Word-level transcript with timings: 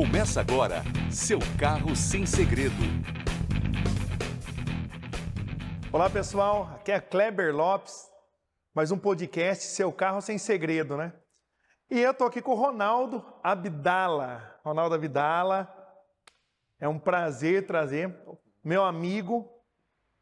Começa 0.00 0.40
agora, 0.40 0.82
seu 1.12 1.38
carro 1.58 1.94
sem 1.94 2.24
segredo. 2.24 2.74
Olá 5.92 6.08
pessoal, 6.08 6.70
aqui 6.74 6.90
é 6.90 6.98
Kleber 6.98 7.54
Lopes, 7.54 8.08
mais 8.74 8.90
um 8.90 8.96
podcast 8.96 9.62
Seu 9.66 9.92
Carro 9.92 10.22
Sem 10.22 10.38
Segredo, 10.38 10.96
né? 10.96 11.12
E 11.90 12.00
eu 12.00 12.14
tô 12.14 12.24
aqui 12.24 12.40
com 12.40 12.52
o 12.52 12.54
Ronaldo 12.54 13.22
Abdala. 13.42 14.58
Ronaldo 14.64 14.94
Abdala, 14.94 15.70
é 16.78 16.88
um 16.88 16.98
prazer 16.98 17.66
trazer, 17.66 18.10
meu 18.64 18.82
amigo, 18.82 19.52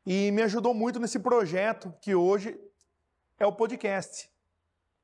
e 0.04 0.32
me 0.32 0.42
ajudou 0.42 0.74
muito 0.74 0.98
nesse 0.98 1.20
projeto 1.20 1.94
que 2.02 2.16
hoje 2.16 2.60
é 3.38 3.46
o 3.46 3.52
podcast. 3.52 4.28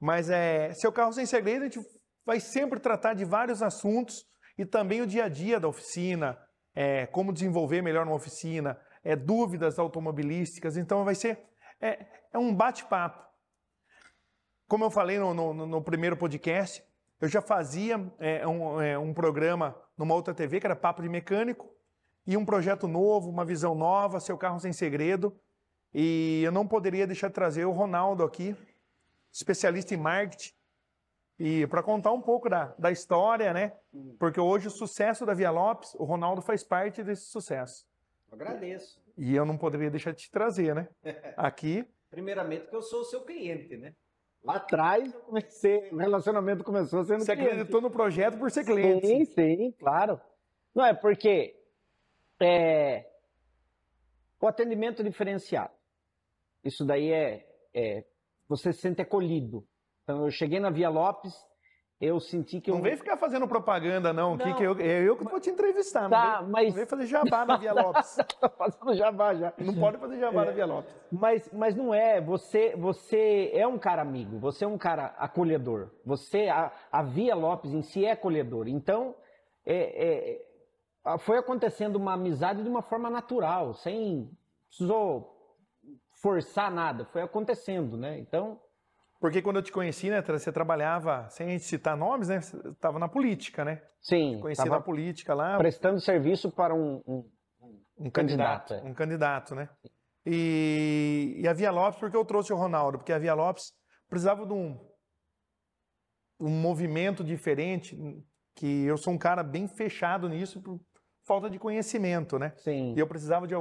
Mas 0.01 0.29
é 0.29 0.75
Seu 0.75 0.91
Carro 0.91 1.13
Sem 1.13 1.27
Segredo, 1.27 1.63
a 1.63 1.69
gente 1.69 1.87
vai 2.27 2.41
sempre 2.41 2.81
tratar 2.81 3.15
de 3.15 3.25
vários 3.25 3.63
assuntos 3.63 4.27
e 4.57 4.65
também 4.65 5.01
o 5.01 5.07
dia 5.07 5.25
a 5.25 5.29
dia 5.29 5.59
da 5.59 5.69
oficina, 5.69 6.39
é, 6.75 7.07
como 7.07 7.33
desenvolver 7.33 7.83
melhor 7.83 8.07
uma 8.07 8.15
oficina, 8.15 8.79
é, 9.03 9.15
dúvidas 9.15 9.79
automobilísticas. 9.79 10.77
Então 10.77 11.05
vai 11.05 11.15
ser 11.15 11.39
é, 11.81 12.07
é 12.33 12.39
um 12.39 12.55
bate-papo. 12.55 13.23
Como 14.67 14.85
eu 14.85 14.91
falei 14.91 15.19
no, 15.19 15.35
no, 15.35 15.67
no, 15.67 15.83
primeiro 15.83 16.17
podcast, 16.17 16.83
eu 17.21 17.29
já 17.29 17.43
fazia 17.43 18.01
é, 18.19 18.47
um, 18.47 18.81
é, 18.81 18.99
um 18.99 19.13
programa 19.13 19.77
numa 19.97 20.15
outra 20.15 20.35
TV 20.35 20.59
que 20.59 20.67
era 20.67 20.75
Papo 20.75 21.03
de 21.03 21.09
Mecânico 21.09 21.69
e 22.27 22.37
um 22.37 22.45
projeto 22.45 22.89
novo, 22.89 23.29
uma 23.29 23.45
visão 23.45 23.75
nova, 23.75 24.21
seu 24.21 24.39
carro 24.39 24.59
sem 24.59 24.73
segredo. 24.73 25.39
E 25.93 26.43
eu 26.43 26.51
não 26.51 26.67
poderia 26.67 27.07
deixar 27.07 27.29
de 27.29 27.35
trazer 27.35 27.67
o 27.67 27.73
Ronaldo 27.73 28.25
aqui, 28.25 28.57
especialista 29.31 29.95
em 29.95 29.99
marketing, 29.99 30.53
e 31.39 31.67
para 31.67 31.83
contar 31.83 32.13
um 32.13 32.21
pouco 32.21 32.49
da, 32.49 32.75
da 32.79 32.91
história, 32.91 33.53
né? 33.53 33.73
Porque 34.19 34.41
hoje 34.41 34.69
o 34.69 34.71
sucesso 34.71 35.27
da 35.27 35.35
Via 35.35 35.51
Lopes, 35.51 35.95
o 35.95 36.05
Ronaldo 36.05 36.41
faz 36.41 36.63
parte 36.63 37.03
desse 37.03 37.27
sucesso. 37.27 37.87
Eu 38.31 38.35
agradeço. 38.35 39.03
E 39.17 39.35
eu 39.35 39.45
não 39.45 39.57
poderia 39.57 39.91
deixar 39.91 40.13
de 40.13 40.23
te 40.23 40.31
trazer, 40.31 40.75
né? 40.75 40.89
Aqui. 41.37 41.87
Primeiramente, 42.11 42.69
que 42.69 42.77
eu 42.77 42.83
sou 42.83 43.01
o 43.01 43.05
seu 43.05 43.23
cliente, 43.23 43.77
né? 43.77 43.95
Lá 44.45 44.57
atrás 44.57 45.13
eu 45.13 45.21
comecei, 45.23 45.91
o 45.91 45.97
relacionamento 45.97 46.63
começou 46.63 47.03
sendo 47.03 47.25
Você 47.25 47.35
cliente. 47.35 47.53
acreditou 47.53 47.81
no 47.81 47.91
projeto 47.91 48.39
por 48.39 48.51
ser 48.51 48.65
cliente. 48.65 49.07
Sim, 49.07 49.25
sim, 49.25 49.73
claro. 49.73 50.21
Não 50.75 50.85
é 50.85 50.93
porque 50.93 51.59
é, 52.41 53.09
o 54.41 54.47
atendimento 54.47 55.03
diferenciado. 55.03 55.73
Isso 56.63 56.85
daí 56.85 57.11
é, 57.11 57.49
é 57.73 58.05
você 58.47 58.73
se 58.73 58.81
sente 58.81 59.01
acolhido. 59.01 59.67
Então 60.05 60.25
eu 60.25 60.31
cheguei 60.31 60.61
na 60.61 60.71
Via 60.71 60.89
Lopes, 60.89 61.35
eu 62.01 62.21
senti 62.21 62.61
que 62.61 62.71
eu. 62.71 62.75
Não 62.75 62.83
vem 62.83 62.97
ficar 62.97 63.17
fazendo 63.17 63.49
propaganda, 63.49 64.13
não. 64.13 64.37
não. 64.37 64.39
Que, 64.39 64.55
que 64.55 64.63
eu, 64.63 64.79
é 64.79 65.03
eu 65.03 65.17
que 65.17 65.25
vou 65.25 65.41
te 65.41 65.49
entrevistar. 65.49 66.09
Tá, 66.11 66.43
não 66.43 66.43
vem, 66.43 66.53
mas. 66.53 66.69
Não 66.69 66.75
vem 66.75 66.87
fazer 66.87 67.07
jabá 67.07 67.47
na 67.47 67.57
Via 67.57 67.73
Lopes. 67.73 68.17
Tô 68.41 68.49
fazendo 68.51 68.95
jabá 68.95 69.35
já. 69.35 69.53
Não 69.59 69.75
pode 69.75 69.97
fazer 69.99 70.19
jabá 70.19 70.43
é. 70.43 70.47
na 70.47 70.53
Via 70.53 70.67
Lopes. 70.67 70.95
Mas, 71.11 71.51
mas 71.53 71.75
não 71.75 71.95
é. 71.95 72.21
Você, 72.21 72.77
você 72.77 73.51
é 73.55 73.67
um 73.67 73.79
cara 73.79 74.03
amigo, 74.03 74.39
você 74.39 74.65
é 74.65 74.69
um 74.69 74.77
cara 74.77 75.15
acolhedor. 75.19 75.91
Você, 76.05 76.49
a, 76.49 76.71
a 76.93 77.03
Via 77.03 77.35
Lopes 77.35 77.73
em 77.73 77.83
si 77.83 78.05
é 78.05 78.11
acolhedor. 78.11 78.69
Então, 78.69 79.15
é, 79.65 80.45
é, 81.07 81.19
foi 81.19 81.39
acontecendo 81.39 81.97
uma 81.97 82.13
amizade 82.15 82.63
de 82.63 82.69
uma 82.69 82.83
forma 82.83 83.09
natural, 83.09 83.73
sem. 83.75 84.31
Precisou 84.69 85.33
forçar 86.21 86.71
nada, 86.71 87.05
foi 87.07 87.23
acontecendo, 87.23 87.97
né? 87.97 88.19
Então. 88.19 88.61
Porque 89.25 89.41
quando 89.41 89.57
eu 89.57 89.63
te 89.63 89.73
conheci, 89.73 90.11
né, 90.11 90.21
você 90.21 90.53
trabalhava, 90.53 91.27
sem 91.31 91.47
a 91.47 91.51
gente 91.53 91.65
citar 91.65 91.97
nomes, 91.97 92.29
né, 92.29 92.41
estava 92.41 92.99
na 92.99 93.09
política, 93.09 93.65
né? 93.65 93.81
Sim. 93.99 94.39
Conheci 94.39 94.69
na 94.69 94.83
política 94.83 95.33
lá. 95.33 95.57
Prestando 95.57 95.99
serviço 95.99 96.51
para 96.51 96.75
um, 96.75 97.01
um, 97.07 97.31
um 98.01 98.11
candidato. 98.11 98.69
candidato 98.69 98.87
é. 98.87 98.91
Um 98.91 98.93
candidato, 98.93 99.55
né? 99.55 99.71
E, 100.27 101.37
e, 101.39 101.49
a 101.49 101.55
Via 101.55 101.71
Lopes, 101.71 101.99
porque 101.99 102.15
eu 102.15 102.23
trouxe 102.23 102.53
o 102.53 102.57
Ronaldo? 102.57 102.99
Porque 102.99 103.15
a 103.15 103.19
Via 103.19 103.33
Lopes 103.33 103.73
precisava 104.11 104.45
de 104.45 104.53
um, 104.53 104.79
um 106.39 106.51
movimento 106.51 107.25
diferente, 107.25 107.97
que 108.55 108.85
eu 108.85 108.99
sou 108.99 109.15
um 109.15 109.19
cara 109.19 109.43
bem 109.43 109.67
fechado 109.67 110.29
nisso 110.29 110.61
por 110.61 110.79
falta 111.27 111.49
de 111.49 111.59
conhecimento, 111.59 112.39
né? 112.39 112.53
Sim. 112.59 112.93
E 112.95 112.99
eu 113.01 113.07
precisava 113.07 113.47
de 113.47 113.55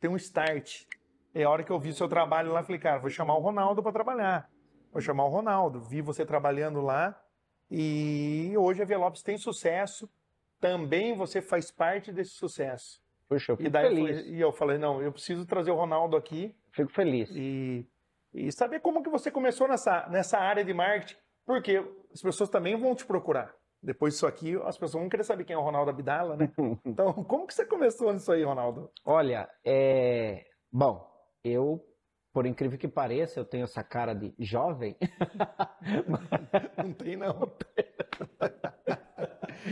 ter 0.00 0.08
um 0.08 0.16
start. 0.16 0.86
E 1.34 1.42
a 1.42 1.50
hora 1.50 1.62
que 1.62 1.70
eu 1.70 1.78
vi 1.78 1.92
seu 1.92 2.08
trabalho 2.08 2.50
lá, 2.50 2.62
falei, 2.62 2.80
cara, 2.80 2.98
vou 2.98 3.10
chamar 3.10 3.34
o 3.34 3.40
Ronaldo 3.40 3.82
para 3.82 3.92
trabalhar. 3.92 4.48
Vou 4.92 5.00
chamar 5.00 5.24
o 5.24 5.28
Ronaldo. 5.28 5.80
Vi 5.80 6.00
você 6.00 6.24
trabalhando 6.24 6.80
lá 6.80 7.18
e 7.70 8.52
hoje 8.56 8.82
a 8.82 8.84
Via 8.84 8.98
Lopes 8.98 9.22
tem 9.22 9.38
sucesso. 9.38 10.08
Também 10.60 11.16
você 11.16 11.40
faz 11.40 11.70
parte 11.70 12.12
desse 12.12 12.32
sucesso. 12.32 13.00
Puxa, 13.28 13.52
eu 13.52 13.56
fico 13.56 13.68
e 13.68 13.70
daí 13.70 13.88
feliz. 13.88 14.08
Eu 14.08 14.14
falei, 14.16 14.34
e 14.34 14.40
eu 14.40 14.52
falei, 14.52 14.78
não, 14.78 15.00
eu 15.00 15.12
preciso 15.12 15.46
trazer 15.46 15.70
o 15.70 15.76
Ronaldo 15.76 16.16
aqui. 16.16 16.54
Fico 16.72 16.90
feliz. 16.90 17.30
E, 17.32 17.86
e 18.34 18.50
saber 18.50 18.80
como 18.80 19.02
que 19.02 19.08
você 19.08 19.30
começou 19.30 19.68
nessa, 19.68 20.08
nessa 20.08 20.38
área 20.38 20.64
de 20.64 20.74
marketing. 20.74 21.16
Porque 21.46 21.82
as 22.12 22.20
pessoas 22.20 22.50
também 22.50 22.76
vão 22.76 22.94
te 22.94 23.06
procurar. 23.06 23.54
Depois 23.82 24.14
disso 24.14 24.26
aqui, 24.26 24.56
as 24.64 24.76
pessoas 24.76 25.00
vão 25.00 25.08
querer 25.08 25.24
saber 25.24 25.44
quem 25.44 25.54
é 25.54 25.58
o 25.58 25.62
Ronaldo 25.62 25.90
Abdala, 25.90 26.36
né? 26.36 26.52
Então, 26.84 27.12
como 27.24 27.46
que 27.46 27.54
você 27.54 27.64
começou 27.64 28.12
nisso 28.12 28.30
aí, 28.30 28.42
Ronaldo? 28.42 28.90
Olha, 29.04 29.48
é... 29.64 30.44
Bom, 30.70 31.08
eu 31.42 31.82
por 32.32 32.46
incrível 32.46 32.78
que 32.78 32.88
pareça, 32.88 33.40
eu 33.40 33.44
tenho 33.44 33.64
essa 33.64 33.82
cara 33.82 34.14
de 34.14 34.32
jovem. 34.38 34.96
Não 36.76 36.92
tem, 36.92 37.16
não. 37.16 37.34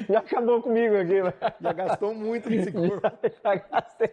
Já 0.08 0.18
acabou 0.18 0.62
comigo 0.62 0.96
aqui. 0.96 1.22
Né? 1.22 1.32
Já 1.60 1.72
gastou 1.72 2.14
muito 2.14 2.50
nesse 2.50 2.72
corpo. 2.72 3.00
Já, 3.00 3.18
já 3.42 3.54
gastei. 3.54 4.10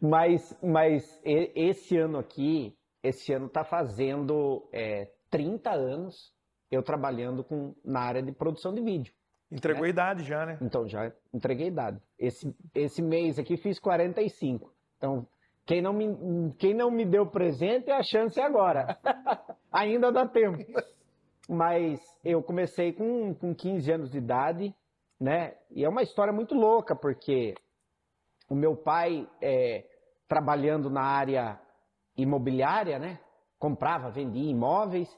mas, 0.00 0.58
mas 0.62 1.20
esse 1.24 1.96
ano 1.96 2.18
aqui, 2.18 2.76
esse 3.02 3.32
ano 3.32 3.46
está 3.46 3.64
fazendo 3.64 4.68
é, 4.72 5.10
30 5.30 5.70
anos 5.70 6.36
eu 6.70 6.82
trabalhando 6.82 7.44
com, 7.44 7.74
na 7.84 8.00
área 8.00 8.22
de 8.22 8.32
produção 8.32 8.74
de 8.74 8.82
vídeo. 8.82 9.12
Entregou 9.50 9.82
né? 9.82 9.88
a 9.88 9.90
idade 9.90 10.24
já, 10.24 10.44
né? 10.44 10.58
Então, 10.60 10.86
já 10.86 11.10
entreguei 11.32 11.66
a 11.66 11.70
idade. 11.70 12.02
Esse, 12.18 12.54
esse 12.74 13.00
mês 13.00 13.38
aqui 13.38 13.56
fiz 13.56 13.78
45. 13.78 14.74
Então, 14.98 15.26
quem 15.68 15.82
não 15.82 15.92
me, 15.92 16.54
quem 16.58 16.72
não 16.72 16.90
me 16.90 17.04
deu 17.04 17.26
presente, 17.26 17.90
a 17.90 18.02
chance 18.02 18.40
é 18.40 18.42
agora. 18.42 18.98
Ainda 19.70 20.10
dá 20.10 20.26
tempo. 20.26 20.64
Mas 21.46 22.00
eu 22.24 22.42
comecei 22.42 22.90
com, 22.94 23.34
com 23.34 23.54
15 23.54 23.92
anos 23.92 24.10
de 24.10 24.16
idade, 24.16 24.74
né? 25.20 25.56
E 25.70 25.84
é 25.84 25.88
uma 25.88 26.02
história 26.02 26.32
muito 26.32 26.54
louca, 26.54 26.96
porque 26.96 27.54
o 28.48 28.54
meu 28.54 28.74
pai, 28.74 29.28
é, 29.42 29.84
trabalhando 30.26 30.88
na 30.88 31.02
área 31.02 31.60
imobiliária, 32.16 32.98
né? 32.98 33.20
Comprava, 33.58 34.10
vendia 34.10 34.50
imóveis. 34.50 35.14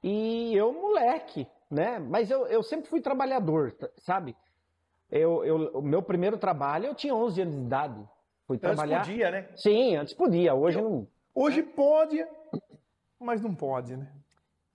E 0.00 0.54
eu, 0.54 0.72
moleque, 0.72 1.44
né? 1.68 1.98
Mas 1.98 2.30
eu, 2.30 2.46
eu 2.46 2.62
sempre 2.62 2.88
fui 2.88 3.00
trabalhador, 3.00 3.76
sabe? 4.04 4.36
Eu, 5.10 5.44
eu, 5.44 5.56
o 5.74 5.82
meu 5.82 6.04
primeiro 6.04 6.38
trabalho, 6.38 6.86
eu 6.86 6.94
tinha 6.94 7.16
11 7.16 7.42
anos 7.42 7.56
de 7.56 7.62
idade. 7.62 8.08
Fui 8.48 8.56
trabalhar. 8.56 9.00
Antes 9.00 9.10
podia, 9.10 9.30
né? 9.30 9.48
Sim, 9.54 9.96
antes 9.96 10.14
podia. 10.14 10.54
Hoje 10.54 10.78
eu, 10.78 10.82
não. 10.88 11.08
Hoje 11.34 11.62
pode, 11.62 12.26
mas 13.20 13.42
não 13.42 13.54
pode, 13.54 13.94
né? 13.94 14.10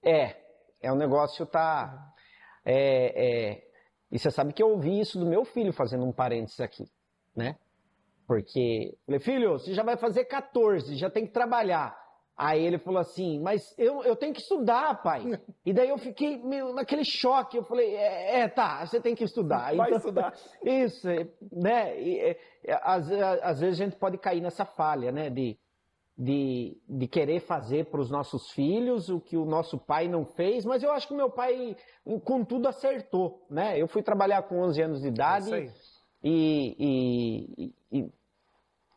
É, 0.03 0.35
é 0.79 0.93
um 0.93 0.95
negócio 0.95 1.43
tá. 1.47 2.13
É, 2.63 3.51
é, 3.51 3.67
e 4.11 4.19
você 4.19 4.29
sabe 4.29 4.53
que 4.53 4.61
eu 4.61 4.69
ouvi 4.69 4.99
isso 4.99 5.19
do 5.19 5.25
meu 5.25 5.43
filho 5.43 5.73
fazendo 5.73 6.05
um 6.05 6.11
parênteses 6.11 6.61
aqui, 6.61 6.85
né? 7.35 7.57
Porque, 8.27 8.95
falei, 9.07 9.19
filho, 9.19 9.53
você 9.53 9.73
já 9.73 9.81
vai 9.81 9.97
fazer 9.97 10.25
14, 10.25 10.95
já 10.95 11.09
tem 11.09 11.25
que 11.25 11.33
trabalhar. 11.33 11.97
Aí 12.35 12.65
ele 12.65 12.79
falou 12.79 12.99
assim, 12.99 13.39
mas 13.39 13.73
eu, 13.77 14.03
eu 14.03 14.15
tenho 14.15 14.33
que 14.33 14.41
estudar, 14.41 15.01
pai. 15.01 15.21
E 15.65 15.71
daí 15.71 15.89
eu 15.89 15.97
fiquei 15.97 16.37
meio 16.43 16.73
naquele 16.73 17.05
choque. 17.05 17.57
Eu 17.57 17.63
falei, 17.63 17.95
é, 17.95 18.41
é 18.41 18.47
tá, 18.49 18.85
você 18.85 18.99
tem 18.99 19.15
que 19.15 19.23
estudar. 19.23 19.73
Vai 19.75 19.87
então, 19.87 19.97
estudar. 19.97 20.33
Isso, 20.61 21.07
né? 21.51 22.01
E, 22.01 22.19
é, 22.19 22.37
às, 22.81 23.09
às 23.11 23.59
vezes 23.59 23.79
a 23.79 23.85
gente 23.85 23.95
pode 23.95 24.17
cair 24.17 24.41
nessa 24.41 24.65
falha, 24.65 25.11
né? 25.11 25.29
De, 25.29 25.57
de, 26.17 26.77
de 26.89 27.07
querer 27.07 27.39
fazer 27.39 27.85
para 27.85 28.01
os 28.01 28.09
nossos 28.09 28.51
filhos 28.51 29.09
o 29.09 29.21
que 29.21 29.37
o 29.37 29.45
nosso 29.45 29.77
pai 29.77 30.07
não 30.07 30.25
fez. 30.25 30.65
Mas 30.65 30.83
eu 30.83 30.91
acho 30.91 31.07
que 31.07 31.13
o 31.13 31.17
meu 31.17 31.29
pai, 31.29 31.77
com 32.25 32.43
tudo, 32.43 32.67
acertou, 32.67 33.45
né? 33.49 33.79
Eu 33.79 33.87
fui 33.87 34.03
trabalhar 34.03 34.43
com 34.43 34.59
11 34.59 34.81
anos 34.81 35.01
de 35.01 35.07
idade. 35.07 35.53
É 35.53 35.71
e, 36.23 36.75
e, 36.79 37.99
e, 37.99 38.11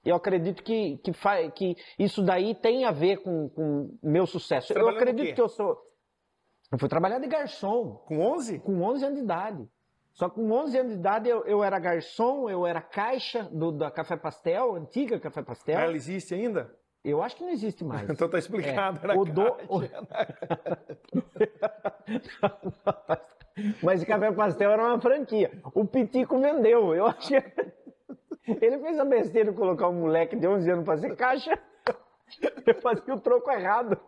eu 0.06 0.16
acredito 0.16 0.62
que, 0.62 0.98
que, 0.98 1.12
fa... 1.12 1.50
que 1.50 1.76
isso 1.98 2.22
daí 2.22 2.54
tem 2.54 2.84
a 2.84 2.92
ver 2.92 3.18
com 3.18 3.50
o 3.56 3.98
meu 4.02 4.26
sucesso. 4.26 4.72
Eu 4.72 4.88
acredito 4.88 5.34
que 5.34 5.40
eu 5.40 5.48
sou. 5.48 5.76
Eu 6.70 6.78
fui 6.78 6.88
trabalhar 6.88 7.18
de 7.18 7.26
garçom. 7.26 8.02
Com 8.06 8.20
11? 8.20 8.60
Com 8.60 8.82
11 8.82 9.04
anos 9.04 9.18
de 9.18 9.24
idade. 9.24 9.68
Só 10.12 10.28
que 10.28 10.36
com 10.36 10.50
11 10.50 10.78
anos 10.78 10.92
de 10.92 10.98
idade 10.98 11.28
eu, 11.28 11.44
eu 11.44 11.62
era 11.62 11.78
garçom, 11.78 12.48
eu 12.48 12.66
era 12.66 12.80
caixa 12.80 13.44
do, 13.52 13.70
da 13.70 13.90
Café 13.90 14.16
Pastel, 14.16 14.76
antiga 14.76 15.20
Café 15.20 15.42
Pastel. 15.42 15.78
Ela 15.78 15.94
existe 15.94 16.34
ainda? 16.34 16.74
Eu 17.04 17.22
acho 17.22 17.36
que 17.36 17.44
não 17.44 17.50
existe 17.50 17.84
mais. 17.84 18.06
então 18.08 18.28
tá 18.28 18.38
explicado. 18.38 19.10
É, 19.10 19.16
o 19.16 19.24
do... 19.24 19.42
Mas 23.82 24.04
Café 24.04 24.32
Pastel 24.32 24.70
era 24.70 24.82
uma 24.82 25.00
franquia. 25.00 25.50
O 25.74 25.84
Pitico 25.84 26.38
vendeu. 26.38 26.94
Eu 26.94 27.06
achei. 27.06 27.42
Ele 28.46 28.78
fez 28.78 28.98
a 28.98 29.04
besteira 29.04 29.50
de 29.50 29.56
colocar 29.56 29.88
um 29.88 30.00
moleque 30.00 30.36
de 30.36 30.46
11 30.46 30.70
anos 30.70 30.84
para 30.84 30.98
ser 30.98 31.16
caixa. 31.16 31.58
Eu 32.66 32.80
fazia 32.80 33.14
o 33.14 33.20
troco 33.20 33.50
errado. 33.50 33.98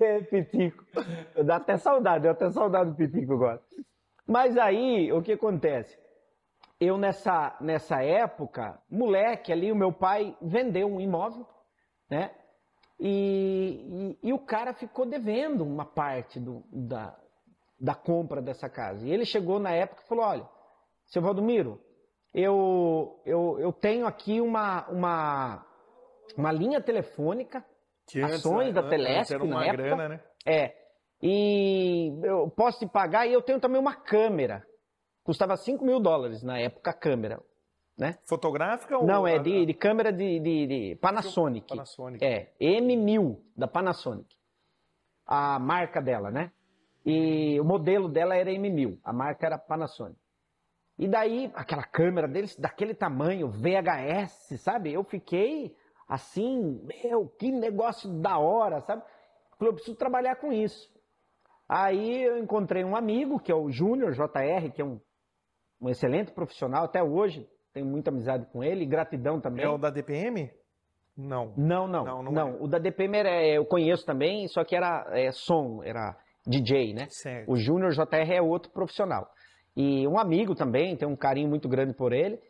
É, 0.00 0.22
Pitico. 0.22 0.84
Dá 1.44 1.56
até 1.56 1.76
saudade, 1.76 2.22
deu 2.22 2.32
até 2.32 2.50
saudade 2.50 2.90
do 2.90 2.96
Pitico 2.96 3.34
agora. 3.34 3.62
Mas 4.26 4.56
aí, 4.56 5.12
o 5.12 5.22
que 5.22 5.32
acontece? 5.32 5.98
Eu, 6.80 6.98
nessa, 6.98 7.56
nessa 7.60 8.02
época, 8.02 8.80
moleque 8.90 9.52
ali, 9.52 9.70
o 9.70 9.76
meu 9.76 9.92
pai 9.92 10.36
vendeu 10.42 10.88
um 10.88 11.00
imóvel, 11.00 11.46
né? 12.10 12.34
E, 12.98 14.16
e, 14.22 14.28
e 14.28 14.32
o 14.32 14.38
cara 14.38 14.72
ficou 14.72 15.06
devendo 15.06 15.64
uma 15.64 15.84
parte 15.84 16.40
do, 16.40 16.64
da, 16.72 17.16
da 17.78 17.94
compra 17.94 18.40
dessa 18.40 18.68
casa. 18.68 19.06
E 19.06 19.12
ele 19.12 19.24
chegou 19.24 19.58
na 19.58 19.70
época 19.70 20.02
e 20.02 20.08
falou: 20.08 20.24
Olha, 20.24 20.48
seu 21.06 21.22
Valdomiro, 21.22 21.80
eu, 22.34 23.20
eu, 23.24 23.58
eu 23.58 23.72
tenho 23.72 24.06
aqui 24.06 24.40
uma, 24.40 24.86
uma, 24.88 25.66
uma 26.36 26.52
linha 26.52 26.80
telefônica, 26.80 27.64
Que 28.06 28.20
antes, 28.20 28.36
ações 28.36 28.74
da 28.74 28.80
antes 28.80 28.90
Telesp 28.90 29.30
era 29.34 29.44
uma 29.44 29.54
na 29.60 29.64
época. 29.66 29.82
grana, 29.82 30.08
né? 30.08 30.20
É. 30.44 30.74
E 31.22 32.12
eu 32.22 32.50
posso 32.50 32.78
te 32.78 32.86
pagar 32.86 33.26
e 33.26 33.32
eu 33.32 33.40
tenho 33.40 33.58
também 33.58 33.80
uma 33.80 33.94
câmera. 33.94 34.66
Custava 35.24 35.56
5 35.56 35.84
mil 35.84 35.98
dólares 35.98 36.42
na 36.42 36.58
época 36.58 36.90
a 36.90 36.94
câmera. 36.94 37.40
Né? 37.98 38.18
Fotográfica 38.26 38.98
ou 38.98 39.06
Não, 39.06 39.26
é 39.26 39.38
de, 39.38 39.64
de 39.64 39.72
câmera 39.72 40.12
de, 40.12 40.38
de- 40.38 40.66
de 40.66 40.96
Panasonic. 40.96 41.66
Panasonic. 41.68 42.22
É, 42.22 42.52
M1000 42.60 43.38
da 43.56 43.66
Panasonic. 43.66 44.36
A 45.26 45.58
marca 45.58 46.02
dela, 46.02 46.30
né? 46.30 46.52
E 47.04 47.58
o 47.58 47.64
modelo 47.64 48.06
dela 48.08 48.36
era 48.36 48.50
M1000, 48.50 48.98
a 49.02 49.12
marca 49.14 49.46
era 49.46 49.56
Panasonic. 49.56 50.20
E 50.98 51.06
daí, 51.06 51.50
aquela 51.54 51.82
câmera 51.82 52.26
deles, 52.26 52.56
daquele 52.56 52.94
tamanho, 52.94 53.50
VHS, 53.50 54.60
sabe? 54.62 54.92
Eu 54.92 55.04
fiquei 55.04 55.74
assim, 56.08 56.80
meu, 56.84 57.28
que 57.38 57.50
negócio 57.50 58.08
da 58.20 58.38
hora, 58.38 58.80
sabe? 58.80 59.02
Falei, 59.58 59.70
eu 59.70 59.74
preciso 59.74 59.96
trabalhar 59.96 60.36
com 60.36 60.52
isso. 60.52 60.94
Aí 61.68 62.22
eu 62.22 62.38
encontrei 62.38 62.84
um 62.84 62.96
amigo, 62.96 63.40
que 63.40 63.50
é 63.50 63.54
o 63.54 63.70
Júnior 63.70 64.12
JR, 64.12 64.70
que 64.72 64.80
é 64.80 64.84
um, 64.84 65.00
um 65.80 65.88
excelente 65.88 66.32
profissional 66.32 66.84
até 66.84 67.02
hoje, 67.02 67.46
tenho 67.72 67.86
muita 67.86 68.10
amizade 68.10 68.46
com 68.46 68.62
ele, 68.62 68.86
gratidão 68.86 69.40
também. 69.40 69.64
É 69.64 69.68
o 69.68 69.76
da 69.76 69.90
DPM? 69.90 70.50
Não. 71.16 71.52
Não, 71.56 71.88
não, 71.88 72.04
Não, 72.04 72.22
não. 72.22 72.32
não 72.32 72.48
é. 72.48 72.56
O 72.60 72.68
da 72.68 72.78
DPM 72.78 73.18
era, 73.18 73.30
é, 73.30 73.58
eu 73.58 73.64
conheço 73.64 74.04
também, 74.04 74.46
só 74.48 74.64
que 74.64 74.76
era 74.76 75.06
é, 75.10 75.30
som, 75.32 75.82
era 75.82 76.16
DJ, 76.46 76.94
né? 76.94 77.06
Certo. 77.08 77.50
O 77.50 77.56
Júnior 77.56 77.90
JR 77.92 78.32
é 78.32 78.40
outro 78.40 78.70
profissional. 78.70 79.26
E 79.76 80.06
um 80.08 80.18
amigo 80.18 80.54
também, 80.54 80.96
tem 80.96 81.06
um 81.06 81.16
carinho 81.16 81.48
muito 81.48 81.68
grande 81.68 81.92
por 81.92 82.12
ele. 82.12 82.40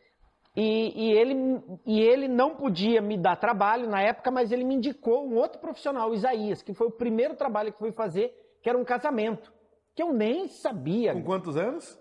E, 0.54 0.92
e 1.08 1.12
ele, 1.12 1.60
e 1.84 2.00
ele 2.00 2.28
não 2.28 2.54
podia 2.54 3.02
me 3.02 3.18
dar 3.18 3.36
trabalho 3.36 3.88
na 3.88 4.00
época, 4.00 4.30
mas 4.30 4.50
ele 4.52 4.64
me 4.64 4.74
indicou 4.76 5.26
um 5.26 5.34
outro 5.36 5.60
profissional, 5.60 6.14
Isaías, 6.14 6.62
que 6.62 6.72
foi 6.72 6.86
o 6.86 6.90
primeiro 6.90 7.34
trabalho 7.34 7.72
que 7.72 7.78
fui 7.78 7.92
fazer, 7.92 8.32
que 8.62 8.68
era 8.68 8.78
um 8.78 8.84
casamento. 8.84 9.52
Que 9.94 10.02
eu 10.02 10.12
nem 10.12 10.48
sabia. 10.48 11.12
Com 11.12 11.22
quantos 11.24 11.56
anos? 11.56 11.98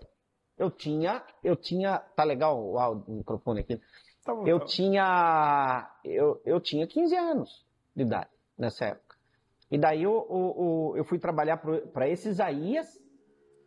Eu 0.56 0.70
tinha, 0.70 1.22
eu 1.44 1.54
tinha, 1.54 1.98
tá 1.98 2.24
legal 2.24 2.58
o 2.58 3.04
microfone 3.12 3.60
aqui. 3.60 3.78
Tá 4.24 4.34
bom. 4.34 4.46
Eu 4.46 4.60
tinha, 4.60 5.90
eu, 6.04 6.40
eu 6.44 6.58
tinha 6.60 6.86
15 6.86 7.14
anos 7.14 7.66
de 7.94 8.02
idade 8.04 8.30
nessa 8.56 8.86
época. 8.86 9.16
E 9.70 9.76
daí 9.76 10.02
eu, 10.04 10.26
eu- 10.30 10.94
eu 10.96 11.04
fui 11.04 11.18
trabalhar 11.18 11.58
para 11.92 12.08
esse 12.08 12.28
Isaías, 12.28 12.86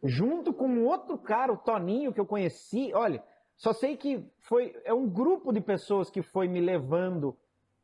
junto 0.04 0.54
com 0.54 0.68
um 0.68 0.86
outro 0.86 1.18
cara, 1.18 1.52
o 1.52 1.58
Toninho, 1.58 2.14
que 2.14 2.20
eu 2.20 2.26
conheci. 2.26 2.92
Olha, 2.94 3.24
só 3.56 3.74
sei 3.74 3.98
que 3.98 4.24
foi 4.40 4.76
é 4.86 4.94
um 4.94 5.08
grupo 5.10 5.52
de 5.52 5.62
pessoas 5.62 6.10
que 6.10 6.22
foi 6.22 6.48
me 6.48 6.62
levando 6.62 7.38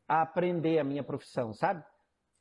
a 0.08 0.22
aprender 0.22 0.78
a 0.78 0.84
minha 0.84 1.02
profissão, 1.02 1.52
sabe? 1.52 1.84